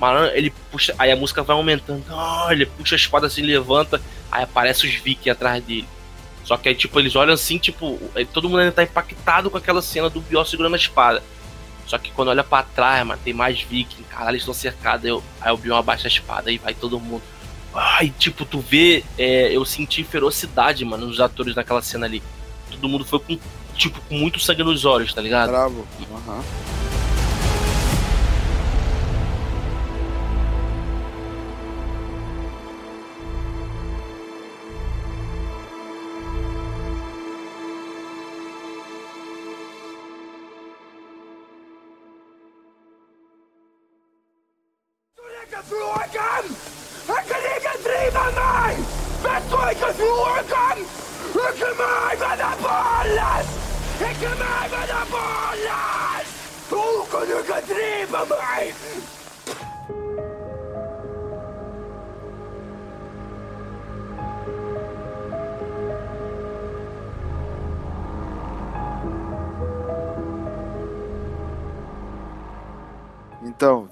[0.00, 0.94] Mano, ele puxa.
[0.98, 2.04] Aí a música vai aumentando.
[2.10, 4.00] Oh, ele puxa a espada assim, levanta.
[4.30, 5.86] Aí aparece os vikings atrás dele.
[6.44, 7.98] Só que aí, tipo, eles olham assim, tipo,
[8.32, 11.22] todo mundo ainda tá impactado com aquela cena do Bior segurando a espada.
[11.86, 15.04] Só que quando olha para trás, mano, tem mais vikings, caralho, eles estão cercados.
[15.04, 17.22] Eu, aí o Bior abaixa a espada e vai todo mundo.
[17.74, 22.22] Ai, tipo, tu vê, é, eu senti ferocidade, mano, nos atores naquela cena ali
[22.82, 23.38] todo mundo foi com,
[23.76, 25.50] tipo, com muito sangue nos olhos, tá ligado?
[25.50, 25.86] Bravo.
[26.10, 26.38] Aham.
[26.38, 26.81] Uhum.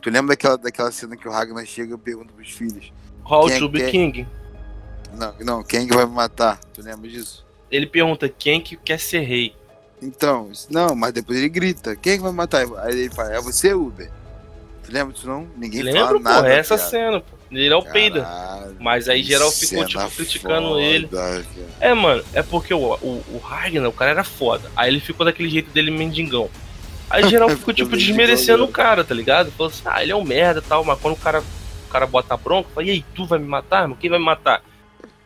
[0.01, 2.93] Tu lembra daquela, daquela cena que o Ragnar chega e pergunta pros filhos?
[3.25, 4.27] How to be king?
[5.15, 6.59] Não, não, quem que vai me matar?
[6.73, 7.45] Tu lembra disso?
[7.71, 9.55] Ele pergunta quem que quer ser rei.
[10.03, 12.67] Então, não, mas depois ele grita, quem que vai me matar?
[12.79, 14.11] Aí ele fala, é você, Uber.
[14.83, 15.47] Tu lembra disso não?
[15.57, 16.43] Ninguém Lembro, fala nada.
[16.43, 16.91] Pô, é essa cara.
[16.91, 17.41] cena, pô.
[17.51, 18.27] Ele é o peida.
[18.79, 21.09] Mas aí geral ficou, tipo, criticando foda, ele.
[21.09, 21.45] Cara.
[21.81, 24.71] É, mano, é porque o, o, o Ragnar, o cara era foda.
[24.77, 26.49] Aí ele ficou daquele jeito dele mendigão.
[27.11, 29.51] Aí geral ficou, tipo, desmerecendo o cara, tá ligado?
[29.53, 32.07] Falou assim, ah, ele é um merda e tal, mas quando o cara, o cara
[32.07, 33.83] bota a bronca, fala, e aí, tu vai me matar?
[33.83, 33.97] Mano?
[34.01, 34.63] Quem vai me matar?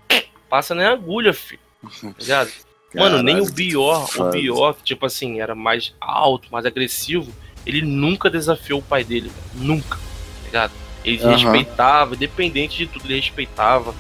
[0.49, 1.61] Passa nem agulha, filho.
[1.83, 2.51] Tá ligado?
[2.95, 7.33] Mano, nem o Bior, o Bior, que, tipo assim, era mais alto, mais agressivo,
[7.67, 10.73] ele nunca desafiou o pai dele, nunca, tá ligado?
[11.05, 11.33] Ele uhum.
[11.33, 13.93] respeitava, independente de tudo, ele respeitava,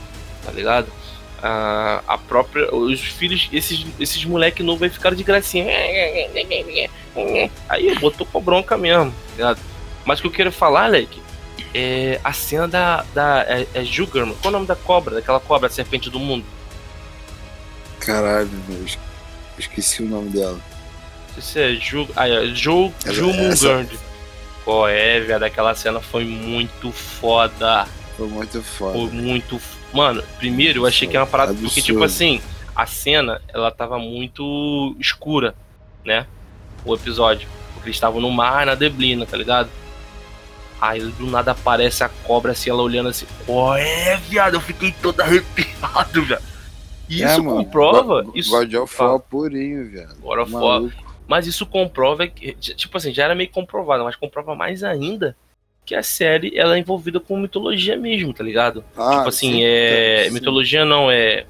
[0.44, 0.86] tá ligado?
[1.44, 2.74] a, a própria.
[2.74, 5.66] Os filhos, esses, esses moleque novo aí ficaram de gracinha.
[7.68, 9.60] Aí botou com bronca mesmo, tá ligado?
[10.04, 11.20] Mas o que eu quero falar, Leque,
[11.74, 13.04] é a cena da.
[13.14, 13.84] da é, é.
[13.84, 15.14] Qual é o nome da cobra?
[15.16, 16.44] Daquela cobra, a serpente do mundo?
[18.00, 18.84] Caralho, meu,
[19.58, 20.60] esqueci o nome dela.
[21.36, 22.08] Isso é Ju.
[22.14, 23.88] Ah, é Ju, Jumungand.
[24.64, 25.44] Qual é, velho?
[25.44, 27.86] Aquela cena foi muito foda.
[28.16, 28.92] Foi muito foda.
[28.92, 29.60] Foi muito
[29.94, 31.52] Mano, primeiro eu achei que era uma parada.
[31.52, 31.68] Absurdo.
[31.68, 32.42] Porque, tipo assim,
[32.74, 35.54] a cena, ela tava muito escura,
[36.04, 36.26] né?
[36.84, 37.48] O episódio.
[37.72, 39.68] Porque eles estavam no mar, na deblina, tá ligado?
[40.80, 43.26] Aí do nada aparece a cobra assim, ela olhando assim.
[43.48, 46.42] Ó, é, viado, eu fiquei todo arrepiado, velho.
[47.10, 48.22] É, isso mano, comprova.
[48.22, 50.16] God, isso, God of War purinho, viado.
[50.20, 50.82] God of War.
[51.26, 55.36] Mas isso comprova que, tipo assim, já era meio comprovado, mas comprova mais ainda
[55.84, 58.84] que a série ela é envolvida com mitologia mesmo, tá ligado?
[58.96, 60.24] Ah, tipo assim, sim, é.
[60.26, 60.34] Sim.
[60.34, 61.46] Mitologia não, é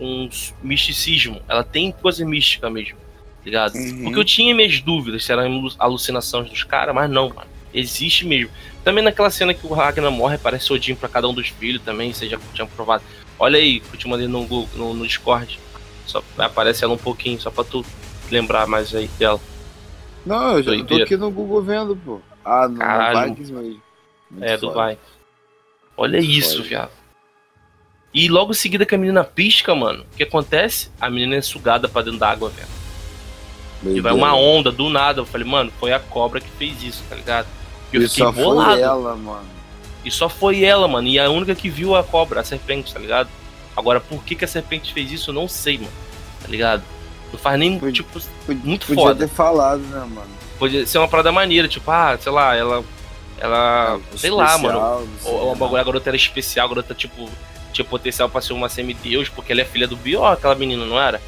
[0.00, 0.28] um
[0.62, 1.40] misticismo.
[1.48, 2.98] Ela tem coisa mística mesmo,
[3.44, 3.74] ligado?
[3.74, 4.04] Uhum.
[4.04, 7.48] Porque eu tinha minhas dúvidas se eram alucinações dos caras, mas não, mano.
[7.72, 8.50] Existe mesmo.
[8.82, 12.12] Também naquela cena que o Ragnar morre, aparece Odin para cada um dos filhos também,
[12.12, 13.02] você já tinha provado.
[13.38, 15.58] Olha aí, que eu te mandei no, no, no Discord.
[16.06, 17.84] Só aparece ela um pouquinho, só pra tu
[18.30, 19.40] lembrar mais aí dela.
[20.24, 21.04] Não, eu já Doideira.
[21.04, 22.20] tô aqui no Google vendo, pô.
[22.44, 23.30] Ah, no, Caralho.
[23.30, 23.82] no Vikings mesmo.
[24.40, 24.98] é, do Vikings.
[25.96, 26.90] Olha isso, viado.
[28.12, 30.90] E logo em seguida que a menina pisca, mano, o que acontece?
[31.00, 32.77] A menina é sugada pra dentro d'água, velho.
[33.84, 35.20] E vai uma onda do nada.
[35.20, 37.46] Eu falei, mano, foi a cobra que fez isso, tá ligado?
[37.92, 38.72] E eu e fiquei só bolado.
[38.72, 39.46] Foi ela, mano.
[40.04, 41.08] E só foi ela, mano.
[41.08, 43.28] E a única que viu a cobra, a serpente, tá ligado?
[43.76, 45.92] Agora, por que, que a serpente fez isso, eu não sei, mano.
[46.42, 46.82] Tá ligado?
[47.32, 48.20] Não faz nem, podia, tipo,
[48.64, 49.14] muito podia foda.
[49.14, 50.30] Podia ter falado, né, mano?
[50.58, 52.82] Podia ser uma parada maneira, tipo, ah, sei lá, ela.
[53.38, 54.00] Ela.
[54.12, 55.08] É, sei lá, mano.
[55.24, 57.28] Ou, ou a garota era especial, a garota, tipo,
[57.72, 61.00] tinha potencial pra ser uma semideus, porque ela é filha do Bior, aquela menina, não
[61.00, 61.20] era?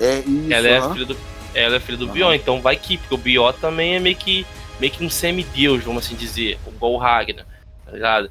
[0.00, 0.52] Ah, é isso.
[0.52, 1.16] Ela é filha do,
[1.54, 4.46] ela é filha do Bior, então vai que, porque o Bior também é meio que,
[4.78, 7.46] meio que um semideus, vamos assim dizer, igual o Ragnar,
[7.84, 8.30] tá ligado?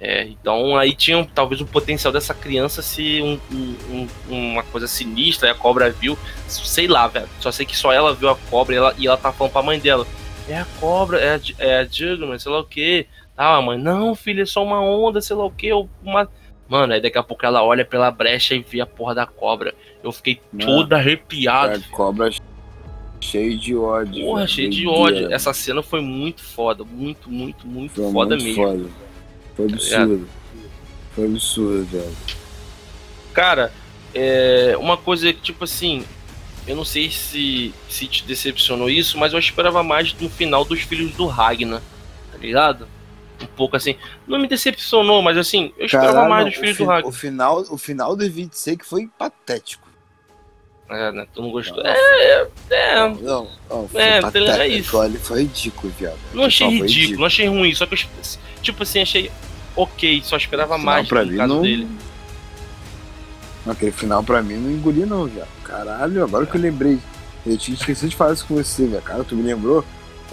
[0.00, 5.48] É, então aí tinha talvez o potencial dessa criança ser um, um, uma coisa sinistra,
[5.48, 7.28] e a cobra viu, sei lá, velho.
[7.40, 9.62] Só sei que só ela viu a cobra e ela, e ela tá falando pra
[9.62, 10.06] mãe dela.
[10.48, 13.06] É a cobra, é a, é a Jugman, sei lá o que.
[13.36, 15.72] Ah, mãe, não, filho, é só uma onda, sei lá o que.
[16.02, 16.28] Uma...
[16.68, 19.74] Mano, aí daqui a pouco ela olha pela brecha e vê a porra da cobra.
[20.04, 21.82] Eu fiquei todo arrepiado.
[21.82, 22.30] A cobra
[23.18, 24.26] cheio de ódio.
[24.26, 25.32] Porra, cheio de ódio.
[25.32, 26.84] Essa cena foi muito foda.
[26.84, 28.64] Muito, muito, muito foi foda muito mesmo.
[28.64, 28.90] Foda.
[29.56, 30.28] Foi tá absurdo.
[31.14, 32.16] Foi absurdo, velho.
[33.32, 33.72] Cara,
[34.14, 36.04] é uma coisa que, tipo assim,
[36.66, 40.82] eu não sei se, se te decepcionou isso, mas eu esperava mais no final dos
[40.82, 41.80] filhos do Ragnar,
[42.30, 42.86] tá ligado?
[43.42, 43.96] Um pouco assim.
[44.26, 47.08] Não me decepcionou, mas assim, eu esperava Caralho, mais dos filhos do Ragnar.
[47.08, 49.83] O final, o final do 26 foi patético.
[50.90, 51.26] É, né?
[51.34, 51.82] Tu não gostou?
[51.82, 52.96] Não, é, é.
[52.96, 54.96] Não, não, não foi é, patético, é isso.
[54.96, 56.18] Olha, foi ridículo, viado.
[56.32, 57.98] Não achei ridículo, ridículo, não achei ruim, só que eu,
[58.62, 59.30] tipo assim, achei
[59.74, 61.62] ok, só esperava mais pra mim, não...
[61.62, 61.88] dele.
[63.66, 65.46] Aquele final pra mim não engoli não, já.
[65.64, 66.46] Caralho, agora é.
[66.46, 66.98] que eu lembrei.
[67.46, 69.02] Eu tinha esquecido de falar isso com você, velho.
[69.02, 69.84] Cara, tu me lembrou?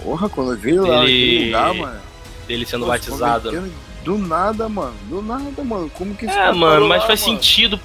[0.02, 2.00] Porra, quando eu vi lá naquele lugar, mano.
[2.46, 3.70] Dele sendo batizado.
[4.04, 4.94] Do nada, mano.
[5.08, 5.90] Do nada, mano.
[5.94, 7.34] Como que É, mano, mas lá, faz mano?
[7.34, 7.80] sentido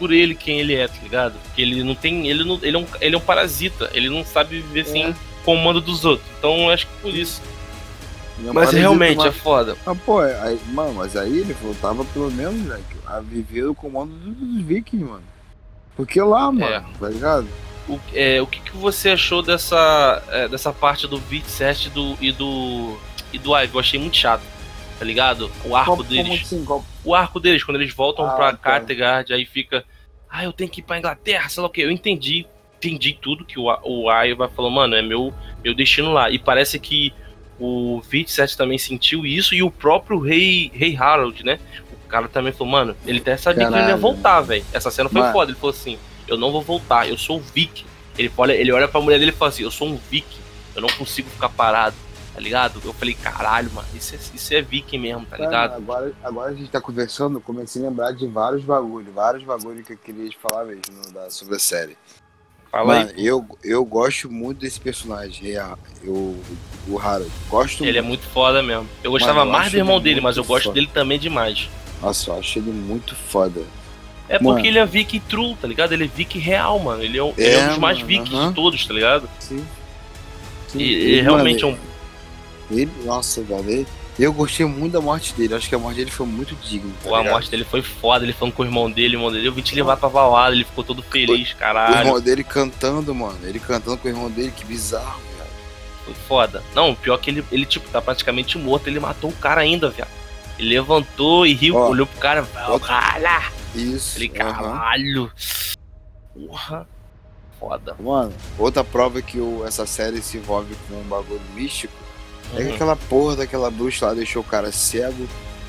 [0.00, 1.34] por ele quem ele é, tá ligado?
[1.44, 2.26] Porque ele não tem.
[2.26, 3.90] Ele, não, ele, é, um, ele é um parasita.
[3.92, 4.84] Ele não sabe viver é.
[4.84, 6.26] sem comando dos outros.
[6.38, 7.42] Então acho que por isso.
[8.54, 9.28] Mas realmente uma...
[9.28, 9.76] é foda.
[9.84, 14.12] Ah, pô, aí, mano, mas aí ele voltava pelo menos, né, a viver o comando
[14.14, 15.22] dos vikings, mano.
[15.94, 16.82] Porque lá, mano, é.
[16.98, 17.46] tá ligado?
[17.86, 22.32] O, é, o que, que você achou dessa, é, dessa parte do 27 do, e
[22.32, 22.96] do.
[23.30, 23.74] e do Ive?
[23.74, 24.42] Eu achei muito chato,
[24.98, 25.50] tá ligado?
[25.62, 26.40] O arco Qual, deles.
[26.40, 26.64] Assim,
[27.04, 28.58] o arco deles, quando eles voltam ah, pra tá.
[28.58, 29.84] Kattegat, aí fica.
[30.28, 31.80] Ah, eu tenho que ir pra Inglaterra, sei lá o que.
[31.80, 32.46] Eu entendi,
[32.78, 34.04] entendi tudo que o, o
[34.36, 35.32] vai falou, mano, é meu,
[35.64, 36.30] meu destino lá.
[36.30, 37.12] E parece que
[37.58, 41.58] o 27 também sentiu isso e o próprio rei, rei Harold, né?
[42.04, 43.76] O cara também falou, mano, ele até sabia Caralho.
[43.76, 44.64] que ele ia voltar, velho.
[44.72, 45.32] Essa cena foi mano.
[45.32, 45.50] foda.
[45.50, 47.86] Ele falou assim: eu não vou voltar, eu sou o Viking.
[48.18, 50.40] Ele olha, ele olha pra mulher dele e fala assim: eu sou um Viking,
[50.74, 51.96] eu não consigo ficar parado,
[52.40, 52.80] tá ligado?
[52.82, 55.74] Eu falei: caralho, mano, isso é, isso é Viking mesmo, tá ligado?
[55.74, 59.92] agora, agora a gente tá conversando, comecei a lembrar de vários bagulhos, vários bagulhos que
[59.92, 61.96] eu queria falar mesmo da, sobre a série.
[62.70, 63.26] Fala Mano, aí.
[63.26, 65.52] Eu, eu gosto muito desse personagem,
[66.02, 66.40] eu,
[66.88, 67.30] o Harold.
[67.48, 68.22] Gosto Ele é muito.
[68.22, 68.88] é muito foda mesmo.
[69.02, 70.74] Eu gostava Mano, eu mais do irmão dele, mas eu gosto foda.
[70.74, 71.68] dele também demais.
[72.00, 73.62] Nossa, eu acho ele muito foda.
[74.28, 74.66] É porque mano.
[74.66, 75.92] ele é Viking true, tá ligado?
[75.92, 77.02] Ele é Viking real, mano.
[77.02, 78.48] Ele é, um, é, ele é um dos mais Vikings uh -huh.
[78.48, 79.28] de todos, tá ligado?
[79.40, 79.66] Sim.
[80.68, 80.78] Sim.
[80.78, 81.89] E, ele realmente mano, é um.
[82.70, 83.86] Ele, nossa, velho.
[84.18, 85.54] Eu gostei muito da morte dele.
[85.54, 86.92] Acho que a morte dele foi muito digna.
[87.02, 88.24] Tá Pô, a morte dele foi foda.
[88.24, 89.48] Ele falando com o irmão dele, o irmão dele.
[89.48, 90.54] Eu vim te levar pra Valhalla.
[90.54, 91.94] Ele ficou todo feliz, caralho.
[91.94, 93.38] O irmão dele cantando, mano.
[93.44, 94.52] Ele cantando com o irmão dele.
[94.54, 95.50] Que bizarro, velho.
[96.04, 96.62] Foi foda.
[96.74, 98.88] Não, pior que ele, ele, tipo, tá praticamente morto.
[98.88, 100.08] Ele matou o cara ainda, velho.
[100.58, 102.46] Ele levantou e riu, Ó, olhou pro cara.
[102.86, 103.52] Caralho!
[103.74, 104.18] Isso.
[104.18, 105.32] Ele, caralho.
[106.34, 106.86] Porra.
[107.58, 107.96] Foda.
[107.98, 111.92] Mano, outra prova que o, essa série se envolve com um bagulho místico
[112.56, 115.28] é que aquela porra daquela bruxa lá deixou o cara cego,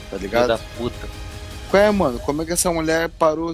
[0.09, 0.47] tá ligado?
[0.47, 1.07] da puta.
[1.69, 2.19] Qual é, mano?
[2.19, 3.51] Como é que essa mulher parou,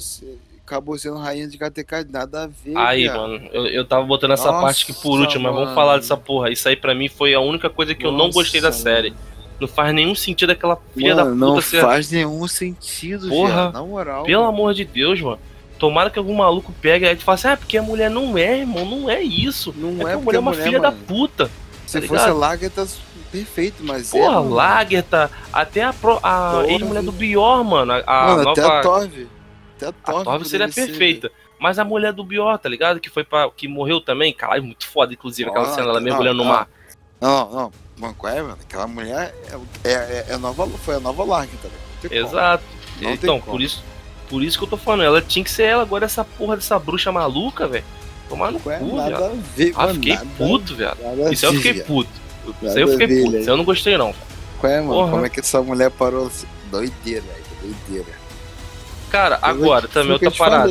[0.65, 2.07] acabou sendo rainha de KTK?
[2.09, 5.43] Nada a ver, Aí, mano, eu, eu tava botando essa Nossa, parte aqui por último,
[5.43, 5.55] mano.
[5.55, 6.49] mas vamos falar dessa porra.
[6.49, 9.13] Isso aí pra mim foi a única coisa que Nossa, eu não gostei da série.
[9.59, 11.81] Não faz nenhum sentido aquela filha mano, da puta não ser...
[11.81, 14.23] faz nenhum sentido, Porra, na moral.
[14.23, 14.53] Pelo mano.
[14.53, 15.39] amor de Deus, mano.
[15.79, 18.83] Tomara que algum maluco pegue e fale assim, ah, porque a mulher não é, irmão,
[18.83, 19.73] não é isso.
[19.77, 20.91] Não é, é a mulher é uma mulher, filha mano.
[20.91, 21.51] da puta.
[21.85, 22.87] Se tá fosse a Lagertha,
[23.31, 24.09] perfeito, mas.
[24.11, 27.93] Porra, é, Lagertha, até a, pro, a ex-mulher do Bior, mano.
[27.93, 28.51] A, a mano, nova...
[28.51, 29.27] até a Tove.
[29.75, 31.31] Até a Tove, a Tove seria perfeita.
[31.59, 32.99] Mas a mulher do Bior, tá ligado?
[32.99, 36.45] Que foi pra, que morreu também, caralho, muito foda, inclusive, aquela cena, ela mergulhando no
[36.45, 36.69] mar.
[37.19, 37.71] Não, não.
[37.97, 38.57] Mano, qual é, mano?
[38.61, 39.35] Aquela mulher
[39.83, 41.47] é, é, é nova, foi a nova tá
[42.03, 42.27] ligado?
[42.29, 42.63] Exato.
[43.01, 43.83] então, por isso,
[44.29, 46.77] por isso que eu tô falando, ela tinha que ser ela, agora essa porra dessa
[46.77, 47.83] bruxa maluca, velho.
[48.29, 49.73] Tomar no Ué, cu, velho.
[49.75, 50.95] Ah, fiquei puto, velho.
[51.31, 52.26] Isso eu fiquei puto.
[52.61, 53.31] Isso aí eu fiquei puto.
[53.31, 54.13] Ver, Isso aí eu não gostei, não.
[54.59, 54.93] Qual é, mano?
[54.93, 55.11] Porra.
[55.11, 56.47] Como é que essa mulher parou assim?
[56.71, 57.43] Doideira, velho.
[57.61, 58.17] Doideira.
[59.09, 60.69] Cara, agora, também outra parada.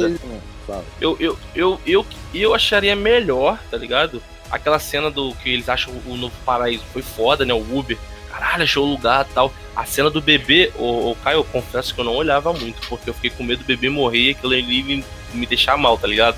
[0.66, 4.20] Falei, eu, eu, eu, eu, eu acharia melhor, tá ligado?
[4.50, 7.54] Aquela cena do que eles acham o novo paraíso foi foda, né?
[7.54, 7.96] O Uber.
[8.30, 9.52] Caralho, achou o lugar tal.
[9.74, 13.08] A cena do bebê, o, o Caio, eu confesso que eu não olhava muito, porque
[13.08, 16.06] eu fiquei com medo do bebê morrer e aquilo ali me, me deixar mal, tá
[16.06, 16.36] ligado?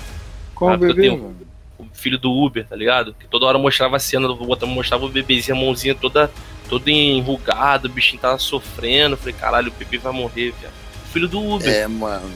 [0.55, 1.35] Qual eu bebê, tenho- mano?
[1.79, 3.13] O filho do Uber, tá ligado?
[3.13, 4.27] Que toda hora mostrava a cena
[4.67, 6.29] mostrava o bebezinho, a mãozinha toda,
[6.67, 9.15] toda enrugada, o bichinho tava sofrendo.
[9.15, 10.73] Falei, caralho, o bebê vai morrer, velho.
[11.05, 11.73] O filho do Uber.
[11.73, 12.31] É, mano.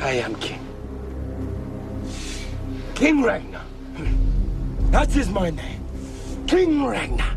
[0.00, 0.60] I am king.
[2.94, 3.64] King Ragnar.
[4.92, 5.80] That is my name.
[6.46, 7.36] King Ragnar.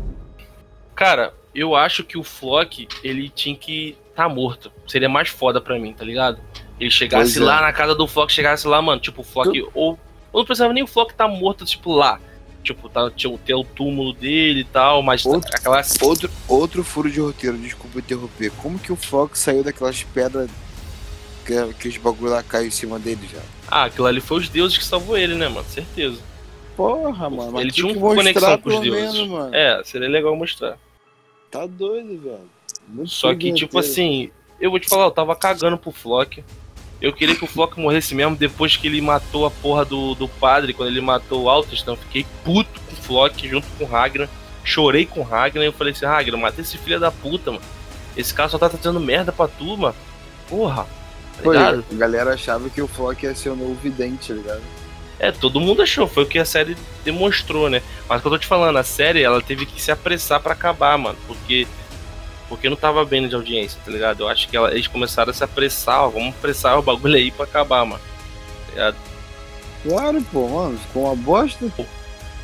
[0.94, 4.72] Cara, eu acho que o Flock, ele tinha que tá morto.
[4.86, 6.40] Seria mais foda pra mim, tá ligado?
[6.80, 7.44] Ele chegasse Pois é.
[7.44, 9.60] lá na casa do Flock, chegasse lá, mano, tipo, o Flock.
[9.74, 9.98] Ou,
[10.32, 12.20] ou não precisava nem o Flock tá morto, tipo, lá.
[12.62, 15.80] Tipo, tá, tinha o- ter o túmulo dele e tal, mas Outro- aquela.
[16.02, 18.50] Outro, outro furo de roteiro, desculpa interromper.
[18.62, 20.50] Como que o Fox saiu daquelas pedras
[21.46, 23.40] que, que os bagulho lá caiu em cima dele já?
[23.68, 25.66] Ah, aquilo ali foi os deuses que salvou ele, né, mano?
[25.68, 26.18] Certeza.
[26.76, 27.60] Porra, mano.
[27.60, 29.14] ele tinha uma conexão com os deuses.
[29.14, 29.54] menos, mano.
[29.54, 30.76] É, seria legal mostrar.
[31.50, 32.50] Tá doido, velho.
[32.86, 36.44] Muito Só que, tipo assim, eu vou te falar, eu tava cagando pro Flock.
[37.00, 40.28] Eu queria que o Flock morresse mesmo depois que ele matou a porra do, do
[40.28, 41.96] padre, quando ele matou o Altistan.
[41.96, 44.28] Fiquei puto com o Flock junto com o Ragnar.
[44.64, 47.62] Chorei com o Ragnar e eu falei assim, Ragnar, mata esse filho da puta, mano.
[48.16, 49.94] Esse cara só tá trazendo merda pra tu, mano.
[50.48, 50.86] Porra.
[51.36, 54.62] Tá Pô, a galera achava que o Flock ia ser o novo vidente, tá ligado?
[55.20, 57.82] É, todo mundo achou, foi o que a série demonstrou, né?
[58.08, 60.52] Mas o que eu tô te falando, a série, ela teve que se apressar pra
[60.52, 61.66] acabar, mano, porque
[62.48, 64.20] porque não tava bem de audiência, tá ligado?
[64.24, 67.30] Eu acho que ela- eles começaram a se apressar, ó, vamos apressar o bagulho aí
[67.30, 68.00] pra acabar, mano.
[68.66, 68.96] Tá ligado?
[69.86, 70.78] Claro, pô, mano.
[70.78, 71.66] Ficou uma bosta.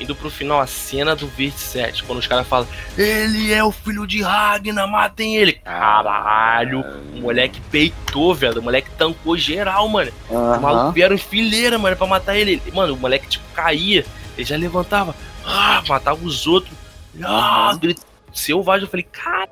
[0.01, 2.67] Indo pro final, a cena do Verde 7, quando os caras falam,
[2.99, 5.53] ele é o filho de Ragnar, matem ele.
[5.53, 6.81] Caralho,
[7.15, 10.11] o moleque peitou, velho, o moleque tancou geral, mano.
[10.29, 10.59] Os Aham.
[10.61, 12.61] malucos vieram em fileira, mano, pra matar ele.
[12.73, 14.05] Mano, o moleque, tipo, caía,
[14.37, 15.15] ele já levantava,
[15.47, 16.75] ah, matava os outros.
[17.23, 17.79] Ah, Aham.
[17.79, 18.87] grito, selvagem.
[18.87, 19.49] Eu falei, cara.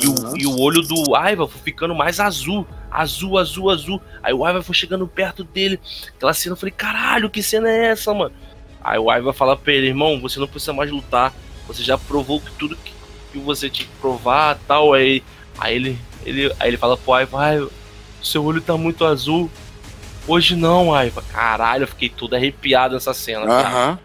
[0.00, 0.32] E aham.
[0.32, 2.66] o, e o olho do Aiva foi ficando mais azul.
[2.90, 4.02] Azul, azul, azul.
[4.22, 5.80] Aí o Aiva foi chegando perto dele.
[6.16, 8.34] Aquela cena, eu falei, caralho, que cena é essa, mano?
[8.82, 11.32] Aí o Aiva fala pra ele, irmão, você não precisa mais lutar.
[11.66, 12.92] Você já provou que tudo que,
[13.32, 14.94] que você tinha que provar tal.
[14.94, 15.22] Aí,
[15.58, 17.70] aí ele, ele, aí ele fala pro Aiva, Aiva,
[18.22, 19.50] seu olho tá muito azul.
[20.26, 21.22] Hoje não, Aiva.
[21.32, 23.46] Caralho, eu fiquei todo arrepiado nessa cena.
[23.46, 23.68] cara.
[23.68, 23.98] Aham.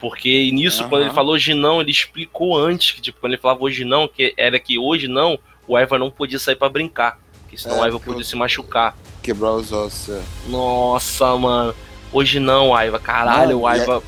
[0.00, 0.88] Porque nisso, Aham.
[0.90, 4.06] quando ele falou hoje não, ele explicou antes que, tipo, quando ele falava hoje não,
[4.06, 7.18] que era que hoje não, o Aiva não podia sair pra brincar.
[7.42, 8.96] Porque senão É, o Aiva porque podia eu- se machucar.
[9.22, 10.14] Quebrar os ossos.
[10.14, 10.22] é.
[10.48, 11.74] Nossa, mano.
[12.12, 12.98] Hoje não, Aiva.
[12.98, 14.02] Caralho, Mano, o e é- Aiva.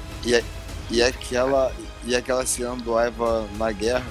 [0.90, 1.72] E aquela,
[2.04, 4.06] e aquela cena do Aiva na guerra,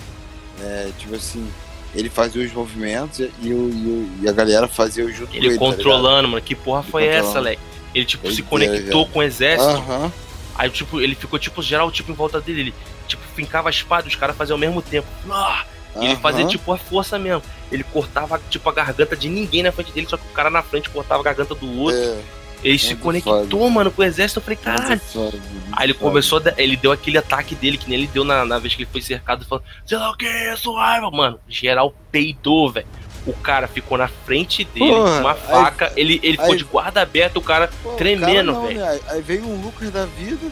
[0.61, 1.49] é, tipo assim,
[1.95, 5.39] ele fazia os movimentos e, e, o, e, e a galera fazia o junto Ele
[5.41, 5.57] com ele.
[5.59, 6.41] tá controlando, mano.
[6.41, 7.29] Que porra foi controlando.
[7.29, 7.61] essa, Leque?
[7.95, 9.13] Ele, tipo, se Doideira, conectou velho.
[9.13, 9.69] com o exército.
[9.71, 10.11] Aham.
[10.59, 12.59] Aí, tipo, ele ficou, tipo, geral, tipo, em volta dele.
[12.59, 12.73] Ele,
[13.07, 15.07] tipo, fincava a espada e os caras faziam ao mesmo tempo.
[15.31, 15.63] Ah!
[16.01, 17.41] E ele fazia, tipo, a força mesmo.
[17.71, 20.61] Ele cortava, tipo, a garganta de ninguém na frente dele, só que o cara na
[20.61, 21.97] frente cortava a garganta do outro.
[21.97, 22.19] É,
[22.61, 23.69] Ele se conectou, foda.
[23.69, 24.39] mano, com o exército.
[24.39, 24.99] Eu falei, caralho.
[24.99, 25.39] foda,
[25.71, 28.75] Aí ele começou Ele deu aquele ataque dele, que nem ele deu na, na vez
[28.75, 31.39] que ele foi cercado, falando, sei lá o que é isso, raiva, mano.
[31.47, 32.85] Geral peidou, velho.
[33.27, 35.93] O cara ficou na frente dele, Porra, com uma aí- faca.
[35.95, 37.69] ele ele ficou aí- de guarda aberta, o cara.
[37.83, 38.79] Pô, tremendo, velho.
[38.79, 38.87] né?
[38.89, 40.51] Aí- Aí veio um Lucas da vida,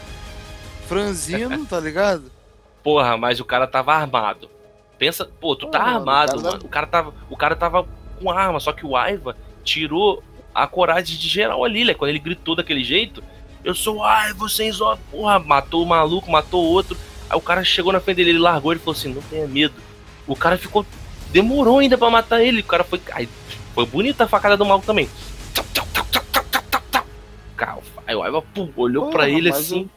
[0.86, 2.30] franzino, tá ligado?
[2.82, 4.48] Porra, mas o cara tava armado.
[4.98, 6.64] Pensa, pô, tu tá Porra, armado, o cara mano.
[6.64, 7.14] O cara tava.
[7.30, 7.86] O cara tava
[8.20, 10.22] com arma, só que o Aiva tirou
[10.54, 11.94] a coragem de geral ali, né?
[11.94, 13.22] Quando ele gritou daquele jeito,
[13.64, 14.98] eu sou o Aiva, sem só.
[15.10, 16.96] Porra, matou o maluco, matou o outro.
[17.30, 19.74] Aí o cara chegou na frente dele, ele largou, ele falou assim, não tenha medo.
[20.26, 20.84] O cara ficou.
[21.30, 22.60] Demorou ainda pra matar ele.
[22.60, 23.00] O cara foi.
[23.12, 23.28] Aí,
[23.74, 25.08] foi bonita a facada do maluco também.
[28.08, 29.88] Aí o Aiva pum, olhou Porra, pra ele assim.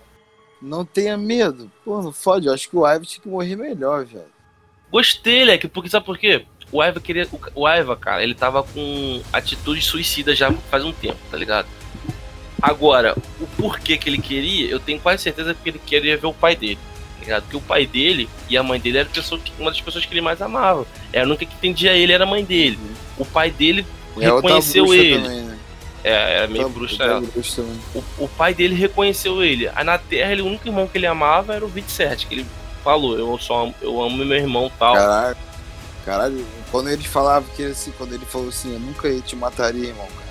[0.62, 1.72] Não tenha medo.
[1.86, 2.46] Pô, não fode.
[2.46, 4.26] Eu acho que o Aiva tinha que morrer melhor, velho.
[4.92, 6.46] Gostei, Leque, porque sabe por quê?
[6.74, 7.26] O Aiva queria.
[7.32, 11.70] O, o Aiva, cara, ele tava com atitude suicida já faz um tempo, tá ligado?
[12.62, 16.34] Agora, o porquê que ele queria, eu tenho quase certeza que ele queria ver o
[16.34, 16.80] pai dele.
[17.22, 17.44] Tá ligado?
[17.44, 20.12] Porque o pai dele e a mãe dele era pessoa que- uma das pessoas que
[20.14, 20.88] ele mais amava.
[21.14, 22.80] Era a única que entendia ele, era a mãe dele.
[23.18, 23.86] O pai dele
[24.18, 25.24] É reconheceu bruxa ele.
[25.24, 25.58] Também, né?
[26.04, 27.22] É, era meio bruxo ela.
[27.94, 29.70] O, o, pai dele reconheceu ele.
[29.76, 32.46] Aí na Terra, ele, o único irmão que ele amava era o 27, que ele
[32.84, 34.96] falou, eu só eu amo meu irmão tal.
[34.96, 35.38] Caralho,
[36.04, 40.08] caralho, quando ele falava que assim, quando ele falou assim, eu nunca te mataria, irmão,
[40.08, 40.31] foda.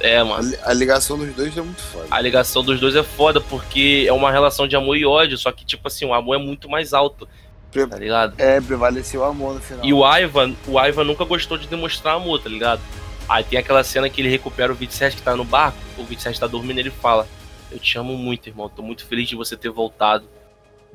[0.00, 0.52] É, mano.
[0.62, 2.06] A, ligação dos dois é muito foda.
[2.10, 5.50] A ligação dos dois é foda, porque é uma relação de amor e ódio, só
[5.50, 7.28] que, tipo assim, o amor é muito mais alto.
[7.70, 8.34] Pre tá ligado?
[8.38, 9.84] É, prevaleceu o amor no final.
[9.84, 12.80] E o Ivan, o Ivan nunca gostou de demonstrar amor, tá ligado?
[13.28, 16.40] Aí tem aquela cena que ele recupera o 27 que tá no barco, o 27
[16.40, 17.28] tá dormindo e ele fala:
[17.70, 20.26] Eu te amo muito, irmão, tô muito feliz de você ter voltado.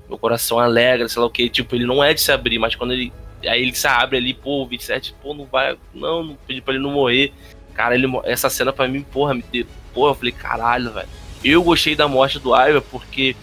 [0.09, 1.47] Meu coração alegra, sei lá o que.
[1.47, 3.13] Tipo, ele não é de se abrir, mas quando ele.
[3.45, 5.77] Aí ele se abre ali, pô, o 27, pô, não vai.
[5.93, 7.31] Não, não pedi pra ele não morrer.
[7.73, 9.65] Cara, ele, essa cena pra mim, porra, me deu.
[9.93, 11.07] Porra, eu falei, caralho, velho.
[11.43, 13.35] Eu gostei da morte do Aiva porque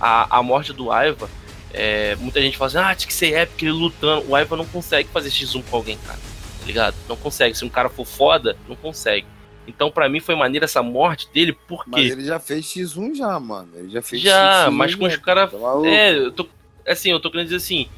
[0.00, 1.28] a, a morte do Aiva,
[1.72, 4.28] é, muita gente fala assim, ah, tinha que ser épico ele lutando.
[4.28, 6.18] O Aiva não consegue fazer X1 com alguém, cara
[6.60, 6.94] tá ligado?
[7.08, 7.56] Não consegue.
[7.56, 9.26] Se um cara for foda, não consegue.
[9.66, 11.90] Então, para mim, foi maneira essa morte dele, porque.
[11.90, 13.70] Mas ele já fez X1 já, mano.
[13.74, 15.50] Ele já fez Já, X1, mas com os caras.
[15.84, 16.46] É, eu tô.
[16.86, 17.88] Assim, eu tô querendo dizer assim.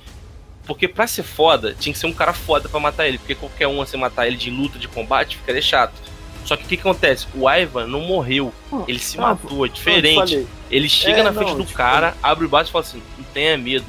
[0.66, 3.18] Porque pra ser foda, tinha que ser um cara foda pra matar ele.
[3.18, 5.94] Porque qualquer um, assim, matar ele de luta, de combate, ficaria chato.
[6.44, 7.26] Só que o que, acontece?
[7.34, 8.52] O Ivan não morreu.
[8.88, 10.46] Ele se matou, é diferente.
[10.70, 11.76] Ele chega é, na frente não, do tipo...
[11.76, 13.84] cara, abre o braço e fala assim: não tenha medo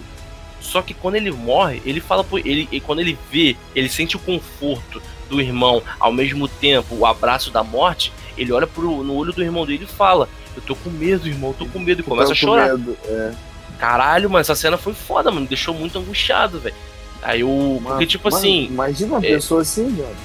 [0.64, 4.16] só que quando ele morre, ele fala por ele, e quando ele vê, ele sente
[4.16, 9.14] o conforto do irmão, ao mesmo tempo o abraço da morte, ele olha pro, no
[9.14, 12.02] olho do irmão dele e fala: Eu tô com medo, irmão, eu tô com medo.
[12.02, 12.78] E começa a chorar.
[12.78, 13.34] Medo, é.
[13.78, 15.42] Caralho, mano, essa cena foi foda, mano.
[15.42, 16.76] Me deixou muito angustiado, velho.
[17.22, 17.82] Aí eu.
[17.84, 18.66] Porque, tipo assim.
[18.66, 19.30] Imagina uma é...
[19.36, 20.16] pessoa assim, velho.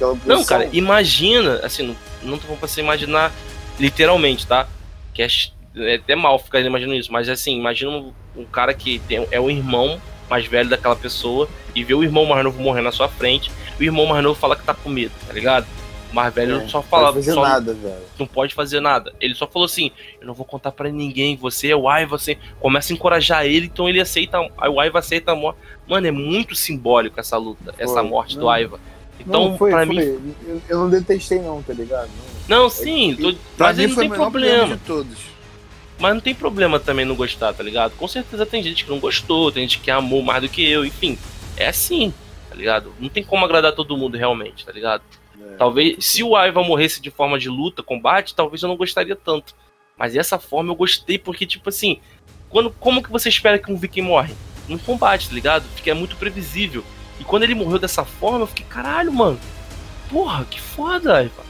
[0.00, 3.32] É não, cara, imagina, assim, não, não tô falando pra você imaginar
[3.78, 4.66] literalmente, tá?
[5.12, 5.28] Que é,
[5.76, 9.40] é até mal ficar imaginando isso, mas assim, imagina um, um cara que tem, é
[9.40, 13.08] o irmão mais velho daquela pessoa e vê o irmão mais novo morrer na sua
[13.08, 15.66] frente, e o irmão mais novo fala que tá com medo, tá ligado?
[16.14, 17.06] Mais velho é, só fala.
[17.06, 18.02] Não pode fazer só, nada, velho.
[18.18, 19.12] Não pode fazer nada.
[19.20, 22.38] Ele só falou assim: eu não vou contar para ninguém, você é o Aiva, você
[22.60, 24.38] começa a encorajar ele, então ele aceita.
[24.56, 25.58] Aí o Aiva aceita a morte.
[25.88, 28.78] Mano, é muito simbólico essa luta, foi, essa morte não, do Aiva.
[29.18, 29.96] Então, não, foi, pra foi.
[29.96, 30.34] mim.
[30.46, 32.08] Eu, eu, não detestei, não, tá ligado?
[32.48, 34.80] Não, não sim, tô, mas ele não tem problema.
[35.98, 37.92] Mas não tem problema também não gostar, tá ligado?
[37.96, 40.84] Com certeza tem gente que não gostou, tem gente que amou mais do que eu,
[40.84, 41.18] enfim.
[41.56, 42.12] É assim,
[42.48, 42.92] tá ligado?
[43.00, 45.02] Não tem como agradar todo mundo realmente, tá ligado?
[45.40, 45.56] É.
[45.56, 49.54] Talvez, se o Aiva morresse de forma de luta, combate, talvez eu não gostaria tanto.
[49.96, 52.00] Mas dessa forma eu gostei, porque, tipo assim,
[52.48, 54.34] quando, como que você espera que um viking morre?
[54.68, 55.64] Num combate, tá ligado?
[55.76, 56.84] Fica é muito previsível.
[57.20, 59.38] E quando ele morreu dessa forma, eu fiquei, caralho, mano.
[60.10, 61.44] Porra, que foda, Aiva.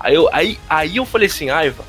[0.00, 1.84] Aí eu, aí, aí eu falei assim, Aiva,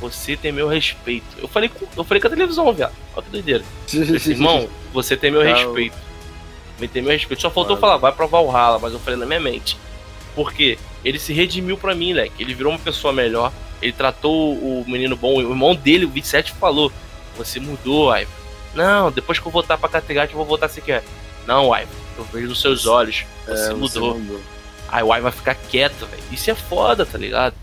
[0.00, 1.26] você tem meu respeito.
[1.38, 2.94] Eu falei com, eu falei com a televisão, viado.
[3.14, 3.64] Olha que doideira.
[3.86, 5.96] Falei, Irmão, você tem meu respeito.
[6.78, 7.42] Vai ter meu respeito.
[7.42, 9.76] Só faltou falar, vai pra Valhalla, mas eu falei na minha mente.
[10.34, 12.42] Porque ele se redimiu pra mim, leque.
[12.42, 13.52] Ele virou uma pessoa melhor.
[13.80, 15.36] Ele tratou o menino bom.
[15.36, 16.92] O irmão dele, o 27, falou:
[17.36, 18.30] Você mudou, Ivan.
[18.74, 21.02] Não, depois que eu voltar pra Categate, eu vou voltar se quer.
[21.46, 21.88] Não, Ivan,
[22.18, 23.24] eu vejo nos seus olhos.
[23.46, 23.88] Você, é, mudou.
[23.88, 24.40] você mudou.
[24.88, 26.22] Aí o Ivan vai ficar quieto, velho.
[26.30, 27.54] Isso é foda, tá ligado?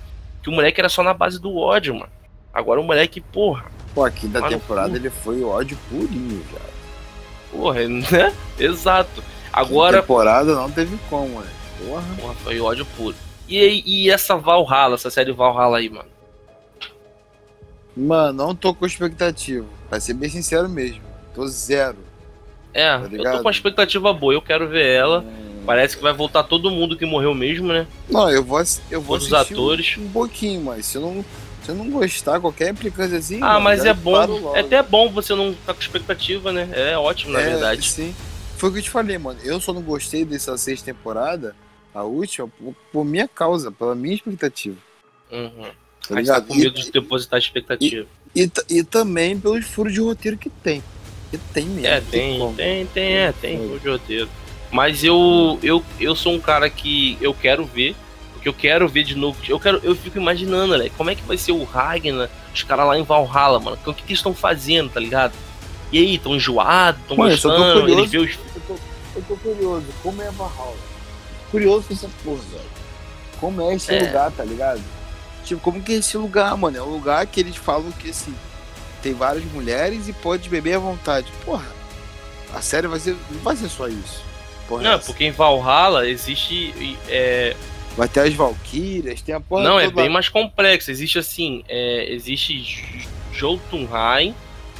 [0.41, 2.11] Que o moleque era só na base do ódio, mano.
[2.53, 3.65] Agora o moleque, porra.
[3.93, 6.59] Pô, aqui da temporada ele foi ódio purinho, já.
[7.51, 8.33] Porra, né?
[8.57, 9.23] Exato.
[9.53, 10.01] Agora.
[10.01, 11.47] temporada não teve como, né?
[11.85, 12.03] Porra.
[12.19, 13.15] Porra, foi ódio puro.
[13.47, 16.09] E, e essa Valhalla, essa série Valhalla aí, mano?
[17.95, 19.65] Mano, não tô com expectativa.
[19.89, 21.01] Pra ser bem sincero mesmo.
[21.33, 21.97] Tô zero.
[22.73, 24.33] É, tá eu tô com uma expectativa boa.
[24.33, 25.19] Eu quero ver ela.
[25.21, 25.47] Hum...
[25.65, 27.85] Parece que vai voltar todo mundo que morreu mesmo, né?
[28.09, 29.97] Não, eu vou, eu vou Todos assistir atores.
[29.97, 31.25] Um, um pouquinho, mas se eu não
[31.61, 33.39] se eu não gostar, qualquer implicância assim.
[33.41, 34.55] Ah, mas é bom.
[34.55, 36.69] É até bom você não tá com expectativa, né?
[36.71, 37.85] É ótimo, na é, verdade.
[37.85, 38.15] Sim.
[38.55, 39.37] Foi o que eu te falei, mano.
[39.43, 41.53] Eu só não gostei dessa sexta temporada,
[41.97, 44.77] a última, por, por minha causa, pela minha expectativa.
[45.31, 45.65] Uhum.
[46.07, 48.05] Tá Aí tá com medo e, de depositar expectativa.
[48.35, 50.83] E, e, e, também pelos furos de roteiro que tem.
[51.31, 51.87] Que tem mesmo.
[51.87, 54.29] É, tem, tem, tem, tem, é, tem furo de roteiro.
[54.71, 57.95] Mas eu, eu, eu sou um cara que eu quero ver
[58.47, 59.37] eu quero ver de novo.
[59.47, 60.89] Eu quero, eu fico imaginando, né?
[60.95, 63.77] Como é que vai ser o Ragnar, os caras lá em Valhalla, mano?
[63.85, 65.33] O que, que eles estão fazendo, tá ligado?
[65.91, 68.31] E aí, tão enjoados, tão mano, gostando, eles vê os.
[68.31, 68.75] Eu tô,
[69.15, 70.86] eu tô curioso, como é Valhalla?
[71.51, 72.77] Curioso com essa porra, velho.
[73.39, 74.03] Como é esse é.
[74.03, 74.81] lugar, tá ligado?
[75.43, 76.77] Tipo, como que é esse lugar, mano?
[76.77, 78.35] É um lugar que eles falam que assim,
[79.01, 81.31] tem várias mulheres e pode beber à vontade.
[81.45, 81.67] Porra,
[82.53, 83.15] a série vai ser.
[83.31, 84.23] Não vai ser só isso.
[84.67, 86.97] Porra não, é porque em Valhalla existe.
[87.07, 87.55] É,
[87.97, 90.91] Vai ter as Valkyrias, tem a porra Não, é bem mais complexo.
[90.91, 94.35] Existe assim, é, existe Jotunheim,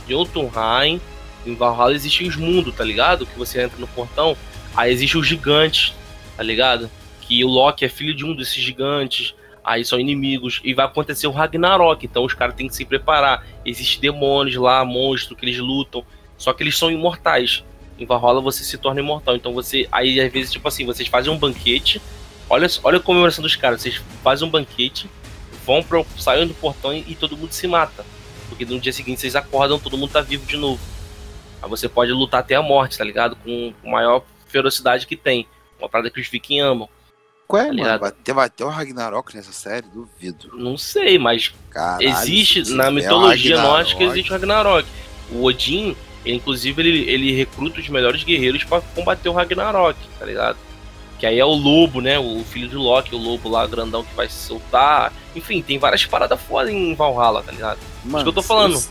[0.08, 1.02] Jotunheim,
[1.44, 3.26] em Valhalla existem os mundos, tá ligado?
[3.26, 4.38] Que você entra no portão,
[4.76, 5.96] aí existe os gigantes,
[6.38, 6.90] tá ligado?
[7.22, 9.34] Que o Loki é filho de um desses gigantes.
[9.64, 13.46] aí são inimigos, e vai acontecer o Ragnarok, então os caras têm que se preparar.
[13.66, 16.06] Existem demônios lá, monstros que eles lutam,
[16.38, 17.66] só que eles são imortais.
[18.00, 21.34] Em Valhalla você se torna imortal, então você, aí às vezes, tipo assim, vocês fazem
[21.34, 22.02] um banquete,
[22.50, 25.10] olha, olha a comemoração dos caras, vocês fazem um banquete,
[25.66, 28.06] vão pro, saem do portão e, e todo mundo se mata.
[28.48, 30.80] Porque no dia seguinte vocês acordam, todo mundo tá vivo de novo.
[31.62, 33.36] Aí você pode lutar até a morte, tá ligado?
[33.36, 35.46] Com, com maior ferocidade que tem.
[35.80, 36.90] Uma parada que os vikings amam.
[37.48, 38.00] Qual é, Tá mano?
[38.00, 39.86] Vai ter, vai ter o Ragnarok nessa série?
[39.88, 40.52] Duvido.
[40.58, 44.88] Não sei, mas Caralho, existe, na o mitologia nórdica, existe o Ragnarok.
[45.32, 50.26] O Odin, ele, inclusive, ele, ele recruta os melhores guerreiros pra combater o Ragnarok, tá
[50.26, 50.58] ligado?
[51.20, 52.20] Que aí é o lobo, né?
[52.20, 55.12] O filho de Loki, o lobo lá grandão que vai se soltar.
[55.36, 57.80] Enfim, tem várias paradas foda em Valhalla, tá ligado?
[58.06, 58.76] Mano, que eu tô falando.
[58.76, 58.90] esse-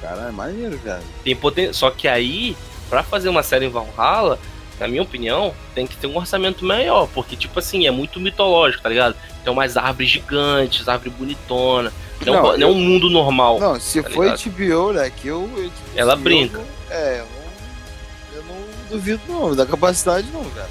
[0.00, 1.02] Caralho, é maneiro, velho.
[1.22, 1.72] Tem poten...
[1.72, 2.56] Só que aí,
[2.90, 4.38] pra fazer uma série em Valhalla,
[4.80, 7.06] na minha opinião, tem que ter um orçamento maior.
[7.14, 9.16] Porque, tipo assim, é muito mitológico, tá ligado?
[9.44, 11.92] Tem umas árvores gigantes, árvore bonitona.
[12.24, 13.58] Não, Não, é eu- um mundo normal.
[13.58, 14.40] Não, se tá for ligado?
[14.50, 15.48] HBO, né, que eu...
[15.56, 16.60] eu- Ela brinca.
[16.90, 20.68] é, eu não, eu não duvido não, da capacidade não, cara.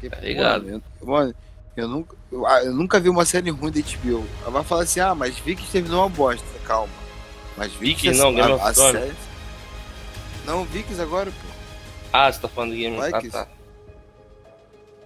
[0.00, 0.64] Porque, Tá ligado?
[0.64, 1.34] Mano, eu, mano,
[1.76, 4.26] eu nunca, eu, ah, eu nunca vi uma série ruim da HBO.
[4.42, 6.92] Ela vai falar assim, ah, mas Vikings terminou uma bosta, calma.
[7.56, 8.40] Mas Vikings não, of
[8.74, 8.76] Thrones.
[8.76, 9.12] série...
[10.46, 11.49] Não, Vikings agora, pô.
[12.12, 13.36] Ah, você tá falando de Game Vikings.
[13.36, 13.48] ah, tá.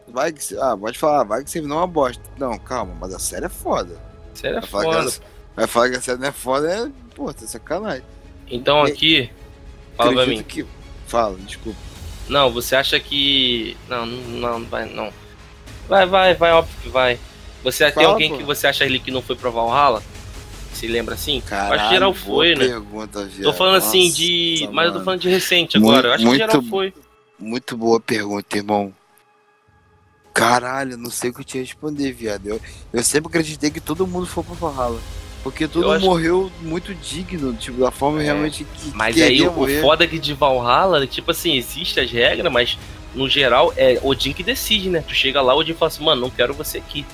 [0.09, 2.23] Vai que, ah, pode falar, vai que terminou uma bosta.
[2.39, 3.99] Não, calma, mas a série é foda.
[4.35, 5.11] Sério é Vai falar, que foda.
[5.11, 8.05] a, vai falar que a série não é foda, é, pô, tá sacanagem.
[8.49, 9.31] Então aqui,
[9.97, 10.43] fala pra mim.
[10.43, 10.67] Que...
[11.07, 11.79] Fala, desculpa.
[12.29, 13.77] Não, você acha que.
[13.89, 15.13] Não, não, não vai, não.
[15.89, 17.19] Vai, vai, vai, óbvio que vai.
[17.63, 18.39] Você tem Fala, alguém pô.
[18.39, 20.03] que você acha ali que não foi pra Valhalla?
[20.75, 21.41] Se lembra assim?
[21.41, 22.67] Caralho, acho que geral foi, né?
[22.67, 23.31] Pergunta.
[23.43, 24.69] Tô falando assim Nossa, de.
[24.73, 26.09] Mas eu tô falando de recente Muito- agora.
[26.09, 26.95] Eu acho que geral muito- foi.
[27.39, 28.93] Muito boa pergunta, irmão.
[30.33, 32.47] Caralho, não sei o que eu te responder, viado.
[32.49, 32.61] Eu,
[32.93, 35.01] eu sempre acreditei que todo mundo foi pra Valhalla.
[35.45, 39.43] Porque todo mundo acho- morreu muito digno, tipo, da forma É, realmente que Mas aí
[39.47, 39.79] o, morrer.
[39.79, 42.79] o foda é que de Valhalla, tipo assim, existe as regras, mas
[43.15, 45.05] no geral é Odin que decide, né?
[45.07, 47.05] Tu chega lá, o Odin fala assim, mano, não quero você aqui.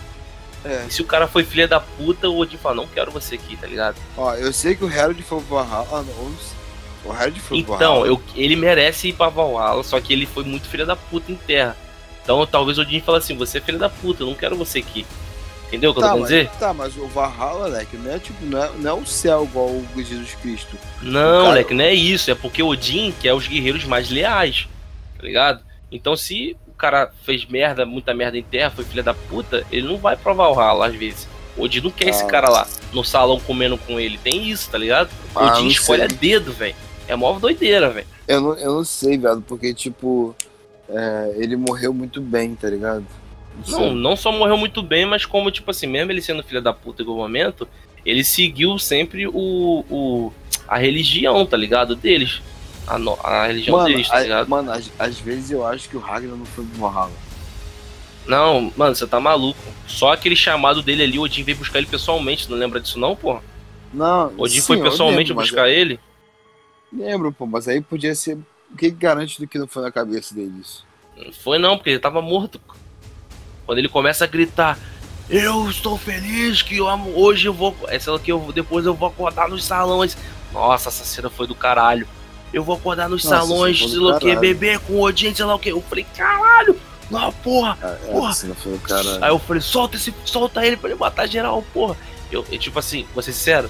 [0.64, 0.84] É.
[0.88, 3.56] E se o cara foi filha da puta, o Odin fala, não quero você aqui,
[3.56, 3.96] tá ligado?
[4.16, 5.88] Ó, eu sei que o Harold foi pro Valhalla.
[5.92, 6.30] Ah, não.
[7.04, 8.06] O Harold foi pro Então, Valhalla.
[8.08, 11.36] eu, ele merece ir pra Valhalla, só que ele foi muito filha da puta em
[11.36, 11.76] terra.
[12.22, 14.80] Então talvez o Odin fale assim, você é filha da puta, eu não quero você
[14.80, 15.06] aqui.
[15.68, 16.58] Entendeu o que eu Tá tô querendo mas, dizer?
[16.58, 19.68] tá, mas o Valhalla, Leque, não é tipo, não é, não é o céu igual
[19.68, 20.76] o Jesus Cristo.
[21.00, 22.30] Não, cara- moleque, não é isso.
[22.30, 24.68] É porque Odin quer os guerreiros mais leais,
[25.16, 25.62] tá ligado?
[25.90, 29.98] Então se cara fez merda, muita merda em terra, foi filha da puta, ele não
[29.98, 31.28] vai pra Valhalla às vezes.
[31.56, 32.26] Odin não quer esse Ah.
[32.26, 34.16] cara lá no salão comendo com ele.
[34.18, 35.10] Tem isso, tá ligado?
[35.34, 36.74] Ah, Odin não escolhe a dedo, velho.
[37.06, 38.06] É mó doideira, velho.
[38.26, 40.34] Eu não, eu não sei, viado, porque, tipo,
[40.88, 43.04] é, ele morreu muito bem, tá ligado?
[43.68, 43.94] Não, sei.
[43.94, 47.02] não só morreu muito bem, mas como, tipo assim, mesmo ele sendo filho da puta
[47.02, 47.68] em algum momento,
[48.06, 50.32] ele seguiu sempre o, o
[50.68, 51.94] a religião, tá ligado?
[51.96, 52.40] Deles.
[52.90, 54.48] A, no- a religião Mano, deles, tá ligado?
[54.48, 57.12] mano às, vezes eu acho que o Ragnar não foi pro Valhalla.
[58.26, 59.60] Não, mano, você tá maluco.
[59.86, 63.14] Só aquele chamado dele ali, o Odin veio buscar ele pessoalmente, não lembra disso não,
[63.14, 63.42] porra?
[63.94, 66.00] Não, O Odin sim, foi pessoalmente lembro, buscar ele?
[66.92, 68.34] eu Lembro, pô, mas aí podia ser.
[68.72, 70.84] O que que garante do que não foi na cabeça dele isso?
[71.16, 72.60] Não foi não, porque ele tava morto.
[73.66, 74.76] Quando ele começa a gritar,
[75.28, 77.76] eu estou feliz que eu amo, hoje eu vou.
[77.86, 80.16] Essa aqui eu depois eu vou acordar nos salões.
[80.52, 82.06] Nossa, essa cena foi do caralho.
[82.52, 85.44] Eu vou acordar nos Nossa, salões, sei lá o que, beber com o Odin, sei
[85.44, 85.70] lá o que.
[85.70, 86.76] Eu falei, caralho!
[87.10, 87.76] Não, porra!
[87.82, 88.32] Ah, Porra.
[88.66, 89.18] O cara.
[89.20, 91.96] Aí eu falei, solta esse, solta ele pra ele matar geral, porra.
[92.30, 93.68] Eu, eu, tipo assim, vou ser sincero,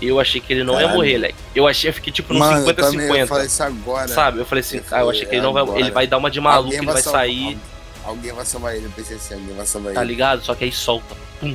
[0.00, 0.96] eu achei que ele não ia Caralho.
[0.96, 1.34] morrer, Leque.
[1.54, 3.26] Eu achei, eu fiquei tipo no Mano, eu também ia 50-50.
[3.26, 4.08] falar isso agora.
[4.08, 4.38] Sabe?
[4.40, 5.62] Eu falei assim, Eu ah, eu achei que ele não vai.
[5.80, 7.58] Ele vai dar uma de maluco, ele vai salvar- sair,
[8.04, 10.10] Alguém vai salvar ele, eu pensei assim, alguém vai salvar tá ele.
[10.10, 10.42] ligado?
[10.42, 11.14] Só que aí solta.
[11.38, 11.50] Pum.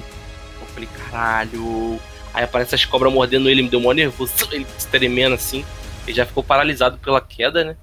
[0.62, 2.00] Eu falei, caralho.
[2.34, 4.34] Aí aparece as cobras mordendo ele, me deu mó nervoso.
[4.52, 5.64] Ele tremendo assim.
[6.06, 7.76] Ele já ficou paralisado pela queda, né?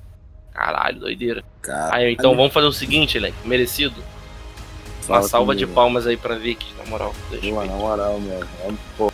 [0.52, 1.42] Caralho, doideira.
[1.60, 3.96] Cara, Aí, então vamos fazer o seguinte, Leque, merecido.
[5.08, 5.74] Uma Fala salva de comigo.
[5.74, 7.14] palmas aí pra Vicky, na moral.
[7.30, 7.42] Ver.
[7.52, 8.46] na moral, meu.
[8.96, 9.10] Pô,